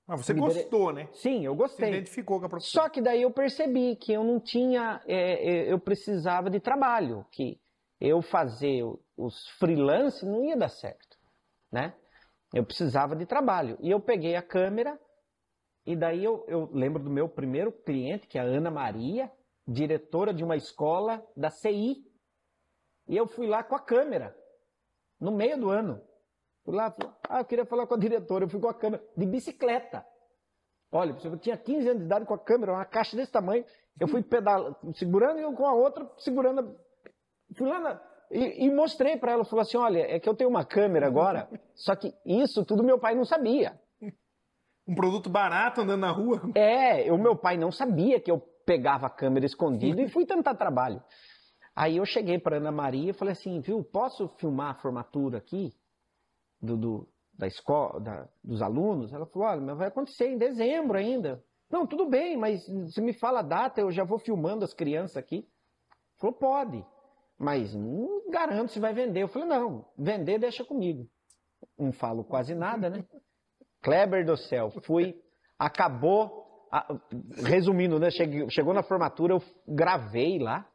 Mas 0.07 0.23
você 0.23 0.33
me 0.33 0.41
dere- 0.41 0.53
gostou, 0.53 0.93
né? 0.93 1.09
Sim, 1.13 1.45
eu 1.45 1.53
Se 1.53 1.57
gostei. 1.57 1.89
identificou 1.89 2.39
com 2.39 2.45
a 2.45 2.49
profissão. 2.49 2.83
Só 2.83 2.89
que 2.89 3.01
daí 3.01 3.23
eu 3.23 3.31
percebi 3.31 3.95
que 3.95 4.13
eu 4.13 4.23
não 4.23 4.39
tinha, 4.39 5.01
é, 5.07 5.65
é, 5.67 5.71
eu 5.71 5.79
precisava 5.79 6.49
de 6.49 6.59
trabalho, 6.59 7.25
que 7.31 7.59
eu 7.99 8.21
fazer 8.21 8.83
os 9.17 9.47
freelance 9.57 10.23
não 10.25 10.43
ia 10.45 10.55
dar 10.55 10.69
certo, 10.69 11.17
né? 11.71 11.93
Eu 12.53 12.63
precisava 12.63 13.15
de 13.15 13.25
trabalho. 13.25 13.77
E 13.81 13.89
eu 13.89 13.99
peguei 13.99 14.35
a 14.35 14.41
câmera 14.41 14.99
e 15.85 15.95
daí 15.95 16.23
eu, 16.23 16.45
eu 16.47 16.69
lembro 16.71 17.01
do 17.03 17.09
meu 17.09 17.27
primeiro 17.27 17.71
cliente, 17.71 18.27
que 18.27 18.37
é 18.37 18.41
a 18.41 18.45
Ana 18.45 18.69
Maria, 18.69 19.31
diretora 19.67 20.33
de 20.33 20.43
uma 20.43 20.55
escola 20.55 21.25
da 21.35 21.49
CI. 21.49 22.03
E 23.07 23.15
eu 23.15 23.27
fui 23.27 23.47
lá 23.47 23.63
com 23.63 23.75
a 23.75 23.79
câmera, 23.79 24.35
no 25.19 25.31
meio 25.31 25.59
do 25.59 25.69
ano. 25.69 26.01
Fui 26.63 26.75
lá, 26.75 26.89
falei, 26.91 27.13
ah, 27.29 27.39
eu 27.41 27.45
queria 27.45 27.65
falar 27.65 27.85
com 27.85 27.93
a 27.93 27.97
diretora, 27.99 28.45
eu 28.45 28.49
fui 28.49 28.59
com 28.59 28.67
a 28.67 28.73
câmera, 28.73 29.03
de 29.15 29.25
bicicleta. 29.25 30.05
Olha, 30.91 31.15
eu 31.23 31.37
tinha 31.37 31.57
15 31.57 31.87
anos 31.87 31.99
de 31.99 32.05
idade 32.05 32.25
com 32.25 32.33
a 32.33 32.39
câmera, 32.39 32.73
uma 32.73 32.85
caixa 32.85 33.15
desse 33.15 33.31
tamanho. 33.31 33.65
Eu 33.99 34.07
fui 34.07 34.23
pedalando, 34.23 34.75
segurando 34.95 35.39
e 35.39 35.43
eu 35.43 35.53
com 35.53 35.65
a 35.65 35.73
outra 35.73 36.09
segurando. 36.17 36.59
a- 36.61 36.85
Fui 37.55 37.67
lá 37.69 37.79
na- 37.79 38.01
e, 38.31 38.65
e 38.65 38.71
mostrei 38.71 39.15
para 39.17 39.33
ela, 39.33 39.45
falou 39.45 39.61
assim: 39.61 39.77
olha, 39.77 39.99
é 39.99 40.19
que 40.19 40.27
eu 40.27 40.35
tenho 40.35 40.49
uma 40.49 40.65
câmera 40.65 41.05
agora, 41.05 41.47
só 41.75 41.95
que 41.95 42.13
isso 42.25 42.65
tudo 42.65 42.83
meu 42.83 42.97
pai 42.99 43.13
não 43.15 43.23
sabia. 43.25 43.79
Um 44.87 44.95
produto 44.95 45.29
barato 45.29 45.81
andando 45.81 46.01
na 46.01 46.11
rua. 46.11 46.41
É, 46.55 47.11
o 47.11 47.17
meu 47.17 47.35
pai 47.35 47.57
não 47.57 47.71
sabia 47.71 48.19
que 48.19 48.29
eu 48.31 48.41
pegava 48.65 49.07
a 49.07 49.09
câmera 49.09 49.45
escondida 49.45 50.01
e 50.01 50.09
fui 50.09 50.25
tentar 50.25 50.55
trabalho. 50.55 51.01
Aí 51.75 51.97
eu 51.97 52.05
cheguei 52.05 52.39
para 52.39 52.57
Ana 52.57 52.71
Maria 52.71 53.11
e 53.11 53.13
falei 53.13 53.33
assim, 53.33 53.59
viu, 53.59 53.83
posso 53.83 54.27
filmar 54.37 54.71
a 54.71 54.79
formatura 54.79 55.37
aqui 55.37 55.73
do, 56.61 56.77
do- 56.77 57.09
da 57.33 57.47
escola, 57.47 57.99
da- 57.99 58.29
dos 58.43 58.61
alunos? 58.61 59.11
Ela 59.13 59.25
falou, 59.25 59.47
olha, 59.47 59.61
mas 59.61 59.77
vai 59.77 59.87
acontecer 59.87 60.27
em 60.29 60.37
dezembro 60.37 60.97
ainda. 60.97 61.43
Não, 61.69 61.85
tudo 61.85 62.05
bem, 62.07 62.37
mas 62.37 62.63
se 62.93 63.01
me 63.01 63.11
fala 63.13 63.39
a 63.39 63.43
data, 63.43 63.81
eu 63.81 63.91
já 63.91 64.03
vou 64.03 64.17
filmando 64.19 64.63
as 64.63 64.73
crianças 64.73 65.17
aqui. 65.17 65.47
Falou, 66.17 66.35
pode, 66.35 66.85
mas 67.37 67.75
não 67.75 68.29
garanto 68.29 68.71
se 68.71 68.79
vai 68.79 68.93
vender. 68.93 69.23
Eu 69.23 69.27
falei, 69.27 69.47
não, 69.47 69.85
vender 69.97 70.39
deixa 70.39 70.63
comigo. 70.63 71.09
Não 71.77 71.91
falo 71.91 72.23
quase 72.23 72.55
nada, 72.55 72.89
né? 72.89 73.03
Kleber 73.83 74.25
do 74.25 74.37
céu, 74.37 74.71
fui, 74.83 75.21
acabou, 75.59 76.44
a- 76.71 76.95
resumindo, 77.43 77.99
né? 77.99 78.09
Cheguei- 78.11 78.49
chegou 78.49 78.73
na 78.73 78.83
formatura, 78.83 79.33
eu 79.33 79.41
gravei 79.67 80.39
lá 80.39 80.67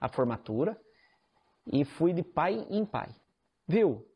a 0.00 0.08
formatura 0.08 0.78
e 1.72 1.84
fui 1.84 2.12
de 2.12 2.22
pai 2.22 2.66
em 2.70 2.84
pai. 2.84 3.08
Viu? 3.66 4.06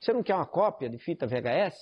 Você 0.00 0.12
não 0.12 0.22
quer 0.22 0.34
uma 0.34 0.46
cópia 0.46 0.88
de 0.88 0.98
fita 0.98 1.26
VHS? 1.26 1.74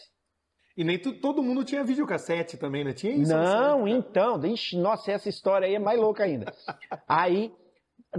E 0.76 0.84
nem 0.84 0.98
tu- 0.98 1.18
todo 1.20 1.42
mundo 1.42 1.64
tinha 1.64 1.82
videocassete 1.84 2.56
também, 2.56 2.84
né? 2.84 2.92
Tinha 2.92 3.12
isso? 3.14 3.32
não, 3.32 3.88
então, 3.88 4.42
ixi, 4.46 4.78
nossa, 4.78 5.10
essa 5.12 5.28
história 5.28 5.66
aí 5.66 5.74
é 5.74 5.78
mais 5.78 5.98
louca 5.98 6.22
ainda. 6.24 6.46
Aí, 7.08 7.52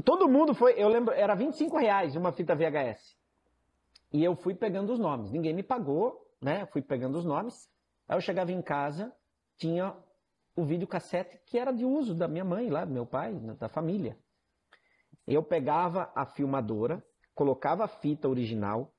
todo 0.04 0.28
mundo 0.28 0.54
foi, 0.54 0.74
eu 0.74 0.88
lembro, 0.90 1.14
era 1.14 1.34
25 1.34 1.78
reais 1.78 2.16
uma 2.16 2.32
fita 2.32 2.54
VHS. 2.56 3.16
E 4.14 4.24
eu 4.24 4.36
fui 4.36 4.54
pegando 4.54 4.92
os 4.92 5.00
nomes, 5.00 5.32
ninguém 5.32 5.54
me 5.54 5.64
pagou, 5.64 6.28
né? 6.42 6.66
Fui 6.68 6.82
pegando 6.82 7.18
os 7.18 7.26
nomes. 7.26 7.70
Aí 8.08 8.18
eu 8.18 8.22
chegava 8.22 8.52
em 8.52 8.62
casa, 8.62 9.12
tinha 9.58 9.96
o 10.56 10.66
videocassete 10.66 11.40
que 11.46 11.58
era 11.58 11.72
de 11.72 11.86
uso 11.86 12.14
da 12.16 12.28
minha 12.28 12.44
mãe 12.46 12.70
lá, 12.70 12.86
do 12.86 12.92
meu 12.94 13.06
pai, 13.06 13.34
da 13.60 13.70
família. 13.70 14.18
Eu 15.28 15.44
pegava 15.44 16.12
a 16.16 16.26
filmadora, 16.26 17.04
colocava 17.34 17.84
a 17.86 17.88
fita 17.88 18.28
original, 18.28 18.92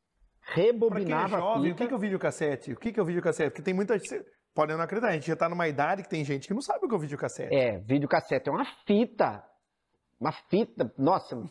Pra 0.45 0.55
quem 0.55 0.65
é 0.65 0.67
rebobinava 0.67 1.37
a 1.37 1.41
jovem, 1.41 1.71
o 1.73 1.75
fita. 1.75 1.87
que 1.87 1.93
é 1.93 1.97
o 1.97 2.01
videocassete? 2.01 2.73
O 2.73 2.77
que 2.77 2.99
é 2.99 3.03
o 3.03 3.07
videocassete? 3.07 3.51
Porque 3.51 3.63
tem 3.63 3.75
muita 3.75 3.97
gente... 3.99 4.25
Podem 4.55 4.77
não 4.77 4.85
acreditar, 4.85 5.09
a 5.09 5.13
gente 5.13 5.27
já 5.27 5.37
tá 5.37 5.49
numa 5.49 5.67
idade 5.67 6.03
que 6.03 6.11
tem 6.11 6.23
gente 6.25 6.47
que 6.47 6.53
não 6.53 6.61
sabe 6.61 6.85
o 6.85 6.89
que 6.89 6.95
é 6.95 6.99
o 6.99 7.01
videocassete. 7.01 7.55
É, 7.55 7.79
videocassete 7.79 8.49
é 8.51 8.53
uma 8.53 8.67
fita. 8.87 9.43
Uma 10.21 10.33
fita, 10.33 10.93
nossa. 10.99 11.43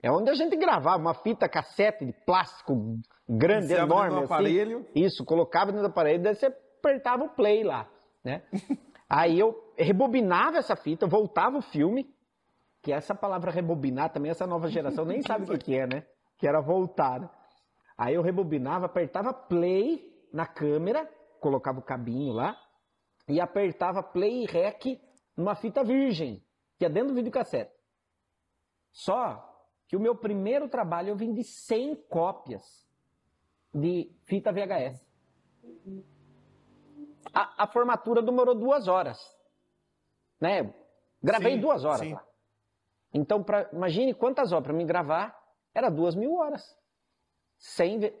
É 0.00 0.10
onde 0.12 0.30
a 0.30 0.34
gente 0.34 0.54
gravava, 0.56 0.98
uma 0.98 1.14
fita 1.14 1.48
cassete 1.48 2.04
de 2.04 2.12
plástico 2.24 2.98
grande, 3.28 3.68
dentro 3.68 3.84
enorme. 3.84 4.16
assim. 4.16 4.24
aparelho. 4.26 4.86
Isso, 4.94 5.24
colocava 5.24 5.72
dentro 5.72 5.88
do 5.88 5.90
aparelho, 5.90 6.22
daí 6.22 6.34
você 6.34 6.46
apertava 6.46 7.24
o 7.24 7.30
play 7.30 7.64
lá, 7.64 7.88
né? 8.22 8.42
Aí 9.16 9.38
eu 9.38 9.72
rebobinava 9.78 10.56
essa 10.58 10.74
fita, 10.74 11.06
voltava 11.06 11.56
o 11.56 11.62
filme, 11.62 12.12
que 12.82 12.92
essa 12.92 13.14
palavra 13.14 13.52
rebobinar 13.52 14.12
também, 14.12 14.28
essa 14.28 14.44
nova 14.44 14.66
geração 14.66 15.04
nem 15.04 15.22
sabe 15.22 15.44
o 15.48 15.56
que, 15.56 15.72
é, 15.72 15.86
né? 15.86 16.04
Que 16.36 16.48
era 16.48 16.60
voltar. 16.60 17.20
né? 17.20 17.30
Aí 17.96 18.16
eu 18.16 18.22
rebobinava, 18.22 18.86
apertava 18.86 19.32
play 19.32 20.12
na 20.32 20.44
câmera, 20.44 21.08
colocava 21.40 21.78
o 21.78 21.82
cabinho 21.82 22.32
lá, 22.32 22.60
e 23.28 23.40
apertava 23.40 24.02
play 24.02 24.42
e 24.42 24.46
rec 24.46 25.00
numa 25.36 25.54
fita 25.54 25.84
virgem, 25.84 26.44
que 26.76 26.84
é 26.84 26.88
dentro 26.88 27.10
do 27.10 27.14
videocassete. 27.14 27.70
Só 28.90 29.48
que 29.86 29.96
o 29.96 30.00
meu 30.00 30.16
primeiro 30.16 30.68
trabalho 30.68 31.10
eu 31.10 31.16
vendi 31.16 31.44
100 31.44 31.94
cópias 32.08 32.64
de 33.72 34.10
fita 34.24 34.50
VHS. 34.50 35.06
A, 37.34 37.64
a 37.64 37.66
formatura 37.66 38.22
demorou 38.22 38.54
duas 38.54 38.86
horas. 38.88 39.18
né? 40.40 40.72
Gravei 41.22 41.54
Sim, 41.54 41.60
duas 41.60 41.84
horas 41.84 42.00
sim. 42.00 42.12
lá. 42.12 42.24
Então, 43.12 43.42
pra, 43.42 43.68
imagine 43.72 44.12
quantas 44.14 44.52
horas 44.52 44.64
para 44.64 44.72
mim 44.74 44.86
gravar, 44.86 45.34
era 45.74 45.88
duas 45.90 46.14
mil 46.14 46.34
horas. 46.34 46.62
Sem 47.58 47.98
ver. 47.98 48.20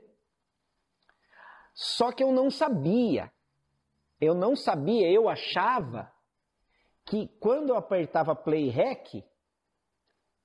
Só 1.74 2.12
que 2.12 2.22
eu 2.22 2.32
não 2.32 2.50
sabia. 2.50 3.30
Eu 4.20 4.34
não 4.34 4.56
sabia, 4.56 5.10
eu 5.10 5.28
achava 5.28 6.10
que 7.04 7.28
quando 7.40 7.70
eu 7.70 7.76
apertava 7.76 8.34
play 8.34 8.68
rec, 8.70 9.22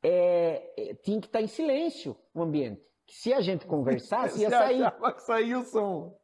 é, 0.04 0.74
é, 0.78 0.96
tinha 0.96 1.22
que 1.22 1.28
estar 1.28 1.42
em 1.42 1.48
silêncio 1.48 2.18
o 2.34 2.42
ambiente. 2.42 2.82
Que 3.06 3.16
se 3.16 3.34
a 3.34 3.40
gente 3.42 3.66
conversasse, 3.68 4.42
ia 4.42 4.50
Você 4.50 4.56
sair. 4.56 4.84
achava 4.84 5.14
que 5.14 5.22
saía 5.22 5.60
o 5.60 5.64
som. 5.66 6.20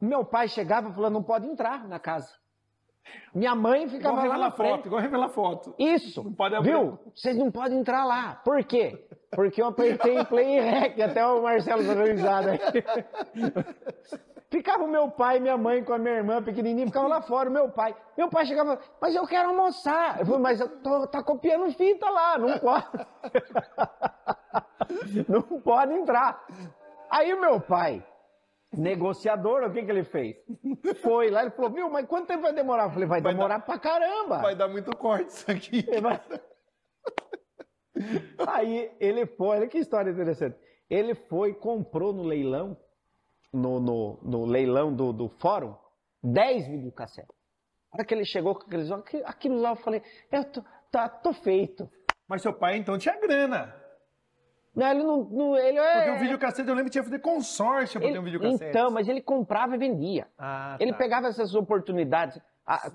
Meu 0.00 0.24
pai 0.24 0.48
chegava 0.48 0.88
e 0.90 0.92
falou: 0.92 1.10
não 1.10 1.22
pode 1.22 1.46
entrar 1.46 1.86
na 1.88 1.98
casa. 1.98 2.30
Minha 3.32 3.54
mãe 3.54 3.84
Igual 3.84 3.96
ficava 3.96 4.26
lá 4.26 4.38
na 4.38 4.50
frente. 4.50 4.76
foto, 4.76 4.86
igual 4.86 5.00
revelar 5.00 5.28
foto. 5.28 5.74
Isso. 5.78 6.24
Não 6.24 6.32
pode 6.32 6.54
abrir. 6.56 6.70
Viu? 6.72 6.98
Vocês 7.14 7.36
não 7.36 7.50
podem 7.52 7.78
entrar 7.78 8.04
lá. 8.04 8.40
Por 8.44 8.64
quê? 8.64 9.06
Porque 9.30 9.62
eu 9.62 9.66
apertei 9.66 10.24
play 10.24 10.58
e 10.58 10.60
rec, 10.60 11.00
até 11.00 11.24
o 11.24 11.42
Marcelo 11.42 11.82
risada 12.04 12.52
aí. 12.52 12.58
Ficava 14.50 14.84
o 14.84 14.88
meu 14.88 15.10
pai 15.10 15.36
e 15.36 15.40
minha 15.40 15.56
mãe 15.56 15.82
com 15.84 15.92
a 15.92 15.98
minha 15.98 16.14
irmã 16.14 16.42
pequenininha, 16.42 16.86
ficava 16.86 17.08
lá 17.08 17.20
fora, 17.20 17.50
o 17.50 17.52
meu 17.52 17.68
pai. 17.68 17.94
Meu 18.16 18.28
pai 18.28 18.46
chegava, 18.46 18.78
mas 19.00 19.14
eu 19.14 19.26
quero 19.26 19.50
almoçar. 19.50 20.20
Eu 20.20 20.26
falei, 20.26 20.40
mas 20.40 20.60
eu 20.60 20.68
tô, 20.80 21.06
tá 21.06 21.22
copiando 21.22 21.70
fita 21.72 22.08
lá, 22.08 22.38
não 22.38 22.58
pode. 22.58 22.86
não 25.28 25.42
pode 25.60 25.92
entrar. 25.94 26.44
Aí 27.10 27.34
o 27.34 27.40
meu 27.40 27.60
pai, 27.60 28.04
negociador, 28.76 29.64
o 29.64 29.72
que 29.72 29.82
que 29.84 29.90
ele 29.90 30.04
fez? 30.04 30.36
Foi 31.02 31.30
lá, 31.30 31.42
ele 31.42 31.50
falou, 31.50 31.70
viu, 31.70 31.90
mas 31.90 32.06
quanto 32.06 32.28
tempo 32.28 32.42
vai 32.42 32.52
demorar? 32.52 32.84
Eu 32.84 32.90
falei, 32.90 33.08
vai, 33.08 33.20
Vai 33.20 33.34
demorar 33.34 33.60
pra 33.60 33.78
caramba. 33.78 34.38
Vai 34.38 34.54
dar 34.54 34.68
muito 34.68 34.96
corte 34.96 35.28
isso 35.30 35.50
aqui. 35.50 35.82
Vai- 36.00 36.20
Aí 38.46 38.90
ele 39.00 39.26
foi, 39.26 39.58
olha 39.58 39.68
que 39.68 39.78
história 39.78 40.10
interessante. 40.10 40.56
Ele 40.88 41.14
foi, 41.14 41.54
comprou 41.54 42.12
no 42.12 42.22
leilão, 42.22 42.76
no, 43.52 43.80
no, 43.80 44.18
no 44.22 44.44
leilão 44.44 44.94
do, 44.94 45.12
do 45.12 45.28
fórum, 45.40 45.74
10 46.22 46.68
videocassetes. 46.68 47.34
A 47.92 47.96
hora 47.96 48.04
que 48.04 48.14
ele 48.14 48.24
chegou 48.24 48.54
com 48.54 48.66
aqueles 48.66 48.90
aqui- 48.90 49.22
aquilo 49.24 49.58
lá, 49.60 49.70
eu 49.70 49.76
falei, 49.76 50.02
eu 50.30 50.44
tô, 50.44 50.62
tá, 50.90 51.08
tô 51.08 51.32
feito. 51.32 51.90
Mas 52.28 52.42
seu 52.42 52.52
pai 52.52 52.76
então 52.76 52.98
tinha 52.98 53.18
grana. 53.18 53.74
Não, 54.76 54.86
ele 54.90 55.02
não. 55.02 55.24
não- 55.24 55.56
ele, 55.56 55.80
Porque 55.80 56.08
é, 56.10 56.12
o 56.14 56.18
videocassete 56.18 56.68
eu 56.68 56.74
lembro 56.74 56.84
que 56.84 56.90
tinha 56.92 57.02
que 57.02 57.08
fazer 57.08 57.20
consórcio 57.22 57.98
pra 57.98 58.08
ele- 58.08 58.14
ter 58.18 58.20
um 58.20 58.24
videocassete. 58.24 58.64
Então, 58.70 58.90
mas 58.90 59.08
ele 59.08 59.22
comprava 59.22 59.74
e 59.74 59.78
vendia. 59.78 60.26
Ah, 60.38 60.76
Ele 60.78 60.92
tá. 60.92 60.98
pegava 60.98 61.28
essas 61.28 61.54
oportunidades. 61.54 62.38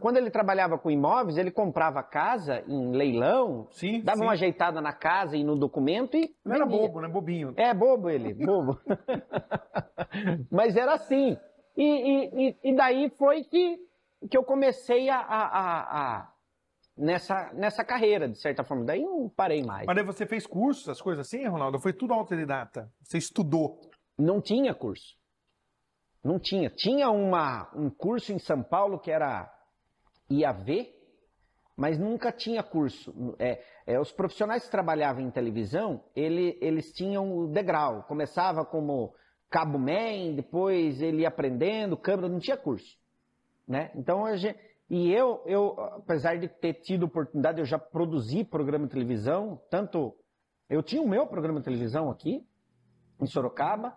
Quando 0.01 0.17
ele 0.17 0.29
trabalhava 0.29 0.77
com 0.77 0.91
imóveis, 0.91 1.37
ele 1.37 1.49
comprava 1.49 2.03
casa 2.03 2.61
em 2.67 2.91
leilão, 2.91 3.67
Sim, 3.71 4.01
dava 4.01 4.17
sim. 4.17 4.23
uma 4.25 4.33
ajeitada 4.33 4.81
na 4.81 4.91
casa 4.91 5.37
e 5.37 5.43
no 5.45 5.55
documento 5.55 6.17
e. 6.17 6.35
Não 6.45 6.55
era 6.55 6.65
bobo, 6.65 6.99
né? 7.01 7.07
Bobinho. 7.07 7.53
É 7.55 7.73
bobo 7.73 8.09
ele, 8.09 8.33
bobo. 8.33 8.77
Mas 10.51 10.75
era 10.75 10.93
assim. 10.93 11.37
E, 11.77 11.83
e- 12.49 12.57
e- 12.63 12.75
daí 12.75 13.09
foi 13.17 13.43
que, 13.45 13.79
que 14.29 14.37
eu 14.37 14.43
comecei 14.43 15.09
a- 15.09 15.17
a- 15.19 15.79
a- 16.19 16.29
nessa, 17.01 17.51
nessa 17.53 17.83
carreira, 17.83 18.29
de 18.29 18.39
certa 18.39 18.63
forma. 18.63 18.85
Daí 18.85 19.01
não 19.03 19.27
parei 19.27 19.63
mais. 19.63 19.85
Mas 19.87 19.95
daí 19.95 20.05
você 20.05 20.25
fez 20.25 20.45
cursos, 20.45 20.83
essas 20.87 21.01
coisas 21.01 21.25
assim, 21.25 21.45
Ronaldo? 21.47 21.79
Foi 21.79 21.91
tudo 21.93 22.13
autodidata. 22.13 22.91
Você 23.03 23.17
estudou. 23.17 23.79
Não 24.17 24.39
tinha 24.39 24.73
curso. 24.73 25.17
Não 26.23 26.39
tinha. 26.39 26.69
Tinha 26.69 27.09
uma, 27.09 27.69
um 27.75 27.89
curso 27.89 28.31
em 28.31 28.39
São 28.39 28.61
Paulo 28.61 28.99
que 28.99 29.09
era 29.11 29.51
IAV, 30.29 30.93
mas 31.75 31.97
nunca 31.97 32.31
tinha 32.31 32.61
curso. 32.61 33.35
É, 33.39 33.59
é, 33.87 33.99
os 33.99 34.11
profissionais 34.11 34.63
que 34.65 34.71
trabalhavam 34.71 35.23
em 35.23 35.31
televisão, 35.31 36.03
ele- 36.15 36.57
eles 36.61 36.93
tinham 36.93 37.35
o 37.35 37.47
degrau. 37.47 38.03
Começava 38.03 38.63
como 38.63 39.13
cabo 39.49 39.79
man, 39.79 40.33
depois 40.35 41.01
ele 41.01 41.23
ia 41.23 41.27
aprendendo, 41.27 41.97
câmera, 41.97 42.29
não 42.29 42.39
tinha 42.39 42.55
curso. 42.55 42.95
Né? 43.67 43.91
Então, 43.95 44.25
a 44.25 44.35
gente, 44.35 44.57
e 44.93 45.09
eu, 45.13 45.41
eu, 45.45 45.79
apesar 45.95 46.37
de 46.37 46.49
ter 46.49 46.73
tido 46.73 47.03
oportunidade, 47.05 47.59
eu 47.59 47.65
já 47.65 47.79
produzi 47.79 48.43
programa 48.43 48.85
de 48.85 48.91
televisão, 48.91 49.57
tanto... 49.69 50.13
Eu 50.69 50.83
tinha 50.83 51.01
o 51.01 51.07
meu 51.07 51.25
programa 51.25 51.59
de 51.59 51.63
televisão 51.63 52.11
aqui, 52.11 52.45
em 53.21 53.25
Sorocaba, 53.25 53.95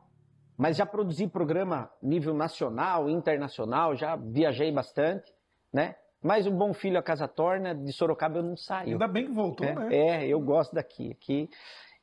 mas 0.57 0.77
já 0.77 0.87
produzi 0.87 1.27
programa 1.27 1.91
nível 2.01 2.33
nacional, 2.33 3.11
internacional, 3.11 3.97
já 3.97 4.15
viajei 4.15 4.71
bastante, 4.71 5.33
né? 5.73 5.97
Mas 6.23 6.47
o 6.47 6.51
Bom 6.53 6.73
Filho 6.73 6.97
a 6.99 7.03
Casa 7.03 7.27
Torna, 7.27 7.75
de 7.75 7.93
Sorocaba 7.93 8.39
eu 8.39 8.43
não 8.45 8.57
saio. 8.57 8.93
Ainda 8.93 9.09
bem 9.09 9.27
que 9.27 9.33
voltou, 9.33 9.67
É, 9.67 9.75
né? 9.75 9.97
é, 9.97 10.27
eu 10.29 10.41
gosto 10.41 10.75
daqui. 10.75 11.11
aqui. 11.11 11.51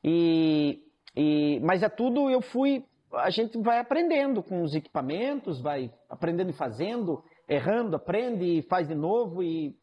E, 0.04 0.84
e, 1.16 1.62
mas 1.64 1.82
é 1.82 1.90
tudo, 1.90 2.30
eu 2.30 2.42
fui. 2.42 2.86
A 3.14 3.30
gente 3.30 3.58
vai 3.58 3.80
aprendendo 3.80 4.44
com 4.44 4.62
os 4.62 4.76
equipamentos, 4.76 5.62
vai 5.62 5.92
aprendendo 6.10 6.50
e 6.50 6.54
fazendo, 6.54 7.24
errando, 7.52 7.98
aprende 7.98 8.46
e 8.46 8.62
faz 8.62 8.88
de 8.88 8.96
novo. 8.96 9.44
E. 9.44 9.78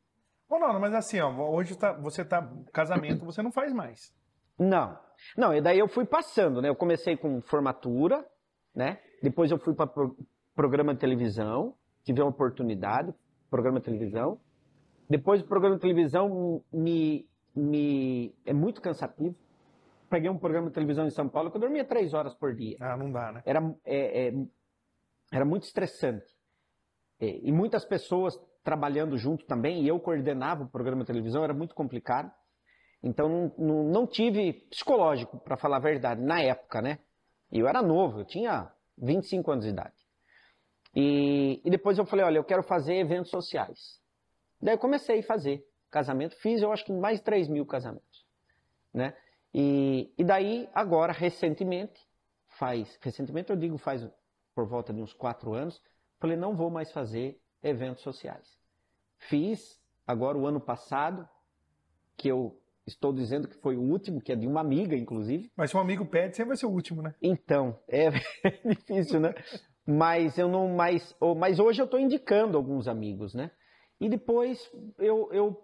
Ronaldo, 0.51 0.81
mas 0.81 0.95
assim, 0.95 1.21
ó, 1.21 1.31
hoje 1.51 1.77
tá, 1.77 1.93
você 1.93 2.25
tá. 2.25 2.51
Casamento 2.73 3.25
você 3.25 3.43
não 3.43 3.53
faz 3.53 3.73
mais. 3.73 4.13
Não. 4.59 4.99
Não, 5.37 5.55
e 5.55 5.61
daí 5.61 5.79
eu 5.79 5.89
fui 5.89 6.07
passando, 6.07 6.63
né? 6.63 6.69
Eu 6.69 6.75
comecei 6.75 7.17
com 7.17 7.41
formatura, 7.43 8.27
né? 8.75 8.99
Depois 9.23 9.51
eu 9.51 9.59
fui 9.59 9.75
para 9.75 9.91
programa 10.55 10.95
de 10.95 11.01
televisão, 11.01 11.75
tive 12.03 12.23
uma 12.23 12.31
oportunidade, 12.31 13.15
programa 13.51 13.79
de 13.79 13.85
televisão. 13.85 14.41
Depois 15.09 15.43
o 15.43 15.47
programa 15.47 15.77
de 15.77 15.83
televisão 15.83 16.63
me, 16.73 17.29
me 17.55 18.35
é 18.47 18.53
muito 18.53 18.81
cansativo. 18.81 19.37
Peguei 20.09 20.31
um 20.31 20.39
programa 20.39 20.69
de 20.69 20.75
televisão 20.75 21.07
em 21.07 21.11
São 21.11 21.29
Paulo 21.29 21.51
que 21.51 21.57
eu 21.57 21.61
dormia 21.61 21.85
três 21.85 22.15
horas 22.15 22.35
por 22.35 22.55
dia. 22.55 22.77
Ah, 22.81 22.97
não 22.97 23.13
dá, 23.13 23.33
né? 23.33 23.43
Era, 23.45 23.61
é, 23.85 24.29
é, 24.29 24.35
era 25.31 25.45
muito 25.45 25.65
estressante. 25.65 26.38
É, 27.21 27.39
e 27.43 27.51
muitas 27.51 27.85
pessoas 27.85 28.39
trabalhando 28.63 29.17
junto 29.17 29.45
também, 29.47 29.83
e 29.83 29.89
eu 29.89 29.99
coordenava 29.99 30.65
o 30.65 30.69
programa 30.69 31.03
de 31.03 31.07
televisão, 31.07 31.43
era 31.43 31.55
muito 31.55 31.75
complicado. 31.75 32.31
Então 33.03 33.53
não, 33.57 33.85
não, 33.85 34.07
tive 34.07 34.53
psicológico, 34.71 35.39
para 35.39 35.57
falar 35.57 35.77
a 35.77 35.81
verdade, 35.81 36.21
na 36.21 36.41
época, 36.41 36.83
né? 36.83 36.99
E 37.51 37.59
eu 37.59 37.69
era 37.69 37.81
novo, 37.81 38.21
eu 38.21 38.25
tinha 38.25 38.71
25 38.99 39.51
anos 39.51 39.65
de 39.65 39.71
idade. 39.71 39.95
E, 40.95 41.63
e 41.65 41.71
depois 41.71 41.97
eu 41.97 42.05
falei, 42.05 42.25
olha, 42.25 42.39
eu 42.39 42.45
quero 42.45 42.63
fazer 42.63 42.95
eventos 42.97 43.31
sociais. 43.31 44.01
Daí 44.61 44.75
eu 44.75 44.79
comecei 44.79 45.21
a 45.21 45.23
fazer 45.23 45.65
casamento, 45.91 46.37
fiz 46.37 46.61
eu 46.61 46.73
acho 46.73 46.85
que 46.85 46.93
mais 46.93 47.19
de 47.19 47.25
3 47.25 47.49
mil 47.49 47.65
casamentos, 47.65 48.27
né? 48.93 49.17
E, 49.55 50.13
e 50.19 50.25
daí, 50.25 50.69
agora, 50.75 51.13
recentemente, 51.13 51.99
faz, 52.59 52.99
recentemente 53.01 53.51
eu 53.51 53.57
digo 53.57 53.79
faz 53.79 54.07
por 54.55 54.67
volta 54.67 54.93
de 54.93 55.01
uns 55.01 55.15
quatro 55.15 55.55
anos, 55.55 55.81
falei, 56.19 56.37
não 56.37 56.57
vou 56.57 56.71
mais 56.71 56.93
fazer 56.93 57.41
eventos 57.63 58.03
sociais. 58.03 58.59
Fiz 59.17 59.81
agora 60.07 60.39
o 60.39 60.47
ano 60.47 60.61
passado, 60.61 61.29
que 62.17 62.29
eu 62.29 62.59
estou 62.87 63.13
dizendo 63.13 63.49
que 63.49 63.57
foi 63.57 63.77
o 63.77 63.83
último, 63.83 64.21
que 64.21 64.33
é 64.33 64.37
de 64.37 64.47
uma 64.47 64.61
amiga, 64.61 64.97
inclusive. 64.97 65.51
Mas 65.57 65.71
se 65.71 65.77
um 65.77 65.81
amigo 65.81 66.07
pede, 66.07 66.37
sempre 66.37 66.49
vai 66.49 66.57
ser 66.57 66.67
o 66.67 66.71
último, 66.71 67.03
né? 67.03 67.15
Então, 67.21 67.79
é 67.89 68.11
difícil, 68.65 69.21
né? 69.21 69.35
Mas 69.87 70.39
eu 70.39 70.49
não 70.49 70.69
mais. 70.75 71.15
Mas 71.37 71.59
hoje 71.59 71.81
eu 71.81 71.85
estou 71.85 72.01
indicando 72.01 72.57
alguns 72.57 72.89
amigos, 72.89 73.35
né? 73.35 73.51
E 74.01 74.09
depois 74.09 74.71
eu, 74.99 75.29
eu 75.33 75.61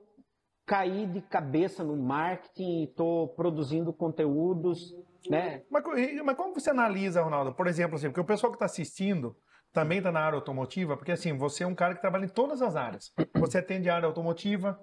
caí 0.66 1.06
de 1.06 1.20
cabeça 1.20 1.84
no 1.84 1.96
marketing 1.96 2.80
e 2.80 2.84
estou 2.84 3.28
produzindo 3.28 3.92
conteúdos, 3.92 4.94
né? 5.28 5.62
Mas, 5.70 5.84
mas 6.24 6.36
como 6.36 6.54
você 6.54 6.70
analisa, 6.70 7.22
Ronaldo? 7.22 7.54
Por 7.54 7.66
exemplo, 7.66 7.96
assim, 7.96 8.08
porque 8.08 8.20
o 8.20 8.24
pessoal 8.24 8.50
que 8.50 8.56
está 8.56 8.66
assistindo 8.66 9.36
também 9.74 9.98
está 9.98 10.10
na 10.12 10.20
área 10.20 10.36
automotiva, 10.38 10.96
porque 10.96 11.12
assim, 11.12 11.36
você 11.36 11.64
é 11.64 11.66
um 11.66 11.74
cara 11.74 11.94
que 11.94 12.00
trabalha 12.00 12.24
em 12.24 12.28
todas 12.28 12.62
as 12.62 12.76
áreas. 12.76 13.12
Você 13.34 13.58
atende 13.58 13.90
a 13.90 13.96
área 13.96 14.06
automotiva, 14.06 14.78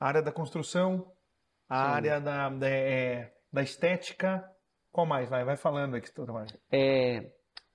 a 0.00 0.08
área 0.08 0.22
da 0.22 0.32
construção, 0.32 1.12
a 1.68 1.76
Sim. 1.84 1.90
área 1.92 2.20
da, 2.20 2.48
da, 2.48 2.68
é, 2.68 3.30
da 3.52 3.62
estética. 3.62 4.42
Qual 4.90 5.06
mais? 5.06 5.28
Vai, 5.28 5.44
vai 5.44 5.56
falando 5.56 5.94
aí 5.94 6.00
que 6.00 6.12
tu 6.12 6.24
trabalha. 6.24 6.48
É, 6.72 7.30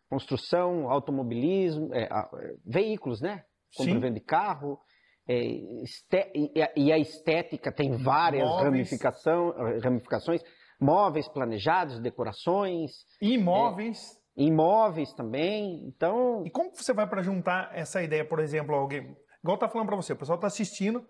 construção, 0.10 0.90
automobilismo, 0.90 1.94
é, 1.94 2.04
é, 2.04 2.10
veículos, 2.66 3.22
né? 3.22 3.44
Compra 3.78 3.94
venda 3.94 4.12
de 4.12 4.22
carro. 4.26 4.80
é, 5.28 5.36
este- 5.84 6.32
e, 6.36 6.62
a, 6.62 6.72
e 6.76 6.92
a 6.92 6.98
estética 6.98 7.72
tem 7.72 7.96
várias 7.98 8.48
ramificação, 8.62 9.54
ramificações. 9.82 10.42
Móveis 10.82 11.28
planejados, 11.30 12.00
decorações, 12.02 12.92
Imóveis. 13.22 13.98
Imóveis 14.36 15.14
também. 15.14 15.86
Então, 15.88 16.44
E 16.46 16.50
como 16.50 16.74
você 16.76 16.94
vai 16.94 17.08
para 17.08 17.22
juntar 17.22 17.70
essa 17.74 18.02
ideia, 18.04 18.26
por 18.26 18.40
exemplo, 18.40 18.76
alguém. 18.76 19.16
Igual 19.44 19.58
tá 19.58 19.68
falando 19.70 19.88
para 19.88 19.96
você, 19.96 20.14
o 20.14 20.18
pessoal 20.18 20.38
tá 20.40 20.48
assistindo. 20.48 21.08